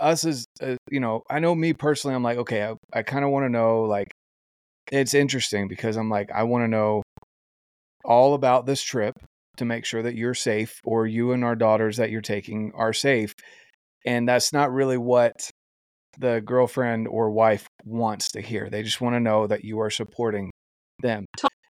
[0.00, 3.24] us as uh, you know, I know me personally, I'm like, okay, I, I kind
[3.24, 4.08] of want to know, like,
[4.92, 7.02] it's interesting because I'm like, I want to know
[8.04, 9.14] all about this trip
[9.56, 12.92] to make sure that you're safe or you and our daughters that you're taking are
[12.92, 13.32] safe.
[14.04, 15.50] And that's not really what
[16.18, 18.68] the girlfriend or wife wants to hear.
[18.68, 20.50] They just want to know that you are supporting
[21.00, 21.24] them.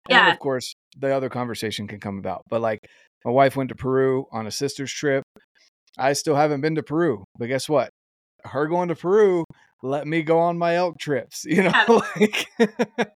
[0.09, 0.25] Yeah.
[0.25, 2.43] And of course, the other conversation can come about.
[2.51, 2.81] But like,
[3.25, 5.23] my wife went to Peru on a sister's trip.
[5.99, 7.91] I still haven't been to Peru, but guess what?
[8.45, 9.45] Her going to Peru
[9.85, 11.73] let me go on my elk trips, you know.
[12.17, 12.47] like,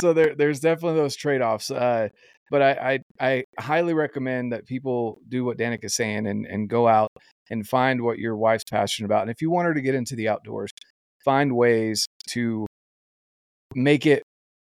[0.00, 1.70] so there, there's definitely those trade offs.
[1.70, 2.08] Uh,
[2.50, 6.68] but I, I, I highly recommend that people do what Danika is saying and and
[6.68, 7.08] go out
[7.48, 9.22] and find what your wife's passionate about.
[9.22, 10.70] And if you want her to get into the outdoors,
[11.24, 12.66] find ways to
[13.74, 14.22] make it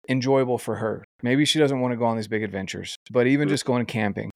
[0.07, 1.03] enjoyable for her.
[1.21, 3.51] Maybe she doesn't want to go on these big adventures, but even mm.
[3.51, 4.29] just going camping,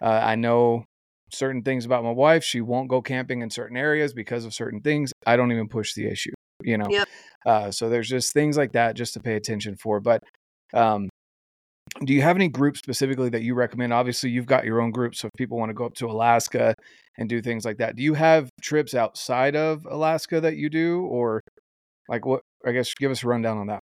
[0.00, 0.84] Uh, I know
[1.32, 2.44] certain things about my wife.
[2.44, 5.12] She won't go camping in certain areas because of certain things.
[5.26, 6.86] I don't even push the issue, you know.
[6.88, 7.08] Yep.
[7.46, 10.00] Uh, so there's just things like that just to pay attention for.
[10.00, 10.22] But
[10.72, 11.08] um,
[12.04, 13.92] do you have any groups specifically that you recommend?
[13.92, 15.14] Obviously, you've got your own group.
[15.14, 16.74] So if people want to go up to Alaska
[17.18, 21.02] and do things like that, do you have trips outside of Alaska that you do,
[21.02, 21.40] or
[22.08, 22.40] like what?
[22.66, 23.80] I guess give us a rundown on that.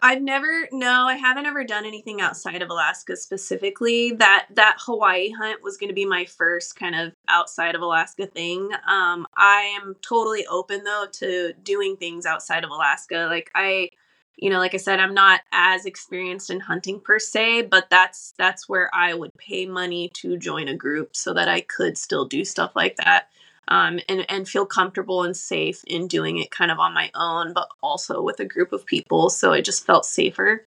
[0.00, 4.12] I've never no, I haven't ever done anything outside of Alaska specifically.
[4.12, 8.26] That that Hawaii hunt was going to be my first kind of outside of Alaska
[8.26, 8.70] thing.
[8.88, 13.26] Um I am totally open though to doing things outside of Alaska.
[13.30, 13.90] Like I
[14.36, 18.32] you know, like I said, I'm not as experienced in hunting per se, but that's
[18.38, 22.24] that's where I would pay money to join a group so that I could still
[22.24, 23.28] do stuff like that
[23.68, 27.52] um, and and feel comfortable and safe in doing it kind of on my own,
[27.52, 29.30] but also with a group of people.
[29.30, 30.66] So it just felt safer.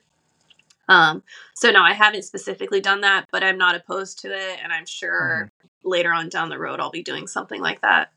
[0.88, 1.24] Um,
[1.56, 4.86] so no, I haven't specifically done that, but I'm not opposed to it, and I'm
[4.86, 5.90] sure mm-hmm.
[5.90, 8.12] later on down the road I'll be doing something like that.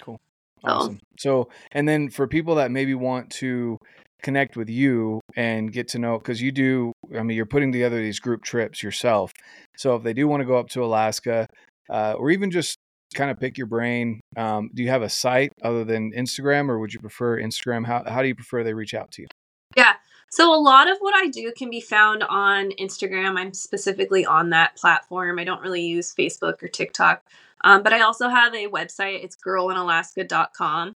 [0.00, 0.20] Cool,
[0.64, 1.00] awesome.
[1.18, 3.78] So, so and then for people that maybe want to
[4.22, 8.02] connect with you and get to know because you do i mean you're putting together
[8.02, 9.32] these group trips yourself
[9.76, 11.46] so if they do want to go up to alaska
[11.88, 12.78] uh, or even just
[13.14, 14.20] kind of pick your brain.
[14.36, 17.86] Um, do you have a site other than Instagram, or would you prefer Instagram?
[17.86, 19.28] How how do you prefer they reach out to you?
[19.76, 19.94] Yeah.
[20.30, 23.38] So a lot of what I do can be found on Instagram.
[23.38, 25.38] I'm specifically on that platform.
[25.38, 27.22] I don't really use Facebook or TikTok.
[27.64, 29.24] Um, but I also have a website.
[29.24, 30.94] It's girlinalaska.com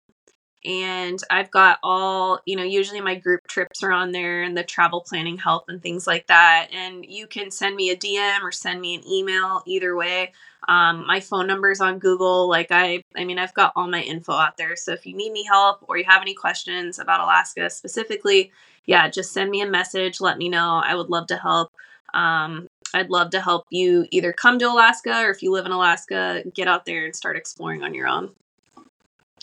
[0.64, 4.64] and I've got all, you know, usually my group trips are on there and the
[4.64, 6.68] travel planning help and things like that.
[6.72, 10.34] And you can send me a DM or send me an email either way.
[10.68, 12.48] Um, my phone number is on Google.
[12.48, 14.76] Like I, I mean, I've got all my info out there.
[14.76, 18.52] So if you need any help or you have any questions about Alaska specifically,
[18.86, 20.22] yeah, just send me a message.
[20.22, 20.82] Let me know.
[20.84, 21.72] I would love to help.
[22.14, 25.72] Um, I'd love to help you either come to Alaska or if you live in
[25.72, 28.32] Alaska, get out there and start exploring on your own.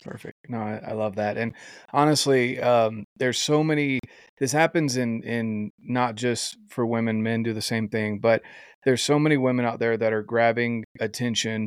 [0.05, 0.37] Perfect.
[0.49, 1.37] No, I, I love that.
[1.37, 1.55] And
[1.93, 4.01] honestly, um, there's so many.
[4.39, 7.23] This happens in in not just for women.
[7.23, 8.43] Men do the same thing, but
[8.85, 11.67] there's so many women out there that are grabbing attention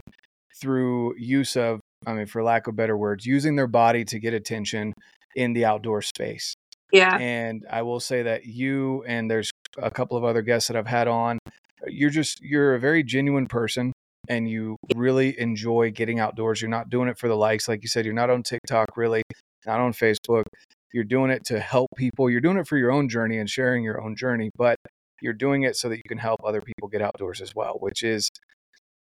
[0.60, 4.34] through use of, I mean, for lack of better words, using their body to get
[4.34, 4.94] attention
[5.36, 6.54] in the outdoor space.
[6.92, 7.18] Yeah.
[7.18, 10.88] And I will say that you and there's a couple of other guests that I've
[10.88, 11.40] had on.
[11.88, 13.94] You're just you're a very genuine person
[14.32, 16.62] and you really enjoy getting outdoors.
[16.62, 17.68] You're not doing it for the likes.
[17.68, 19.24] Like you said, you're not on TikTok, really,
[19.66, 20.46] not on Facebook.
[20.94, 22.30] You're doing it to help people.
[22.30, 24.78] You're doing it for your own journey and sharing your own journey, but
[25.22, 28.04] you're doing it so that you can help other people get outdoors as well, which
[28.04, 28.30] is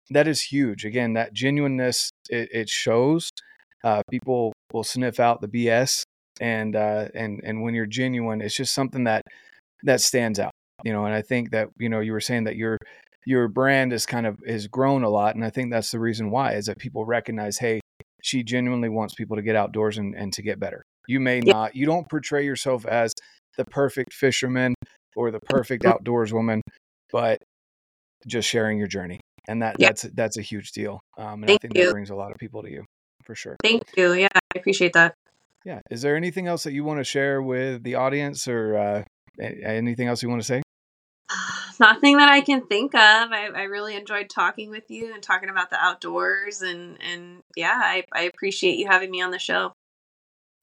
[0.10, 0.86] that is huge.
[0.86, 3.30] Again, that genuineness it, it shows.
[3.84, 6.02] Uh, people will sniff out the BS,
[6.40, 9.22] and uh, and and when you're genuine, it's just something that
[9.84, 10.52] that stands out.
[10.84, 12.80] You know, and I think that you know you were saying that you're
[13.26, 16.32] your brand is kind of has grown a lot and i think that's the reason
[16.32, 17.80] why is that people recognize hey
[18.22, 21.54] she genuinely wants people to get outdoors and, and to get better you may yeah.
[21.54, 23.14] not you don't portray yourself as
[23.58, 24.74] the perfect fisherman
[25.16, 25.94] or the perfect mm-hmm.
[25.94, 26.62] outdoors woman
[27.12, 27.38] but
[28.28, 29.88] just sharing your journey and that yeah.
[29.88, 31.86] that's that's a huge deal um, and Thank i think you.
[31.86, 32.86] that brings a lot of people to you
[33.24, 34.14] for sure Thank you.
[34.14, 35.14] Yeah, I appreciate that.
[35.66, 39.04] yeah is there anything else that you want to share with the audience or uh,
[39.40, 40.62] anything else you want to say
[41.80, 43.32] nothing that I can think of.
[43.32, 47.80] I, I really enjoyed talking with you and talking about the outdoors and and yeah,
[47.82, 49.74] I, I appreciate you having me on the show.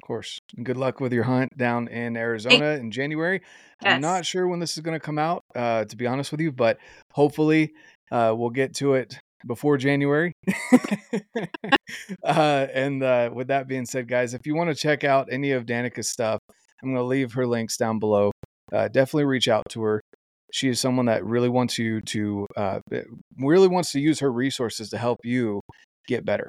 [0.03, 0.39] Of course.
[0.57, 3.43] And good luck with your hunt down in Arizona in January.
[3.83, 3.95] Yes.
[3.95, 6.41] I'm not sure when this is going to come out, uh, to be honest with
[6.41, 6.79] you, but
[7.13, 7.73] hopefully
[8.11, 10.33] uh, we'll get to it before January.
[12.23, 15.53] uh, and uh, with that being said, guys, if you want to check out any
[15.53, 16.39] of Danika's stuff,
[16.83, 18.31] I'm going to leave her links down below.
[18.73, 20.01] Uh, definitely reach out to her
[20.53, 22.80] she is someone that really wants you to uh,
[23.38, 25.61] really wants to use her resources to help you
[26.07, 26.49] get better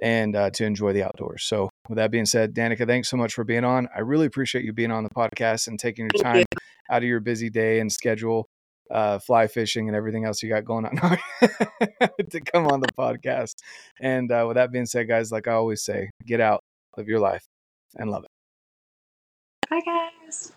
[0.00, 1.44] and uh, to enjoy the outdoors.
[1.44, 3.88] So, with that being said, Danika, thanks so much for being on.
[3.94, 6.58] I really appreciate you being on the podcast and taking your time you.
[6.90, 8.46] out of your busy day and schedule,
[8.90, 11.18] uh, fly fishing and everything else you got going on
[12.30, 13.54] to come on the podcast.
[14.00, 16.60] And uh, with that being said, guys, like I always say, get out,
[16.96, 17.44] live your life,
[17.96, 18.30] and love it.
[19.70, 20.52] Bye, guys.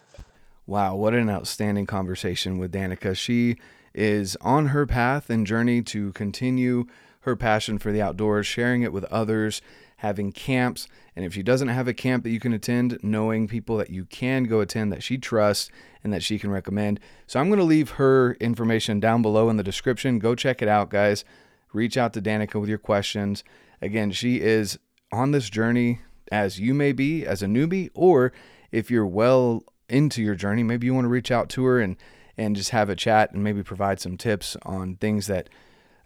[0.70, 3.15] Wow, what an outstanding conversation with Danika.
[3.15, 3.55] She
[3.93, 6.88] is on her path and journey to continue
[7.22, 9.61] her passion for the outdoors, sharing it with others,
[9.97, 10.89] having camps.
[11.15, 14.03] And if she doesn't have a camp that you can attend, knowing people that you
[14.03, 15.72] can go attend that she trusts
[16.03, 16.99] and that she can recommend.
[17.28, 20.20] So I'm going to leave her information down below in the description.
[20.20, 21.24] Go check it out, guys.
[21.72, 23.41] Reach out to Danika with your questions.
[23.82, 24.78] Again, she is
[25.13, 28.34] on this journey as you may be as a newbie, or
[28.70, 31.95] if you're well into your journey, maybe you want to reach out to her and
[32.39, 35.49] and just have a chat and maybe provide some tips on things that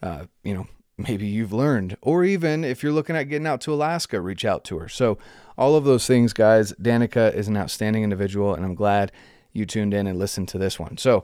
[0.02, 0.68] uh, you know,
[0.98, 1.98] maybe you've learned.
[2.02, 4.90] Or even if you're looking at getting out to Alaska, reach out to her.
[4.90, 5.18] So,
[5.58, 9.12] all of those things, guys, Danika is an outstanding individual, and I'm glad
[9.54, 10.98] you tuned in and listened to this one.
[10.98, 11.22] So,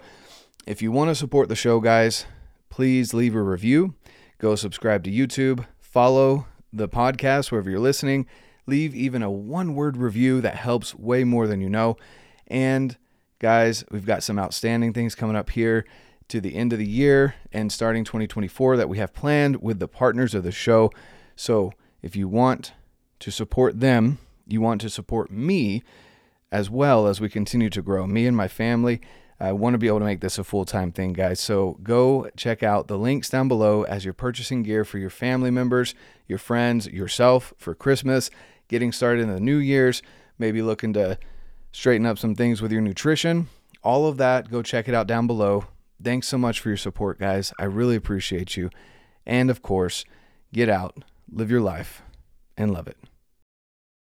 [0.68, 2.26] if you want to support the show, guys,
[2.70, 3.96] please leave a review.
[4.38, 8.28] Go subscribe to YouTube, follow the podcast wherever you're listening.
[8.68, 11.96] Leave even a one word review that helps way more than you know.
[12.48, 12.98] And
[13.40, 15.86] guys, we've got some outstanding things coming up here
[16.30, 19.88] to the end of the year and starting 2024 that we have planned with the
[19.88, 20.92] partners of the show.
[21.36, 21.72] So
[22.02, 22.74] if you want
[23.20, 25.84] to support them, you want to support me
[26.52, 29.02] as well as we continue to grow, me and my family.
[29.40, 31.40] I want to be able to make this a full time thing, guys.
[31.40, 35.52] So go check out the links down below as you're purchasing gear for your family
[35.52, 35.94] members,
[36.28, 38.32] your friends, yourself for Christmas,
[38.68, 40.02] getting started in the New Year's,
[40.40, 41.20] maybe looking to
[41.72, 43.48] straighten up some things with your nutrition.
[43.84, 45.66] All of that, go check it out down below.
[46.02, 47.54] Thanks so much for your support, guys.
[47.60, 48.70] I really appreciate you.
[49.26, 50.06] And of course,
[50.54, 52.02] get out, live your life,
[52.56, 52.98] and love it.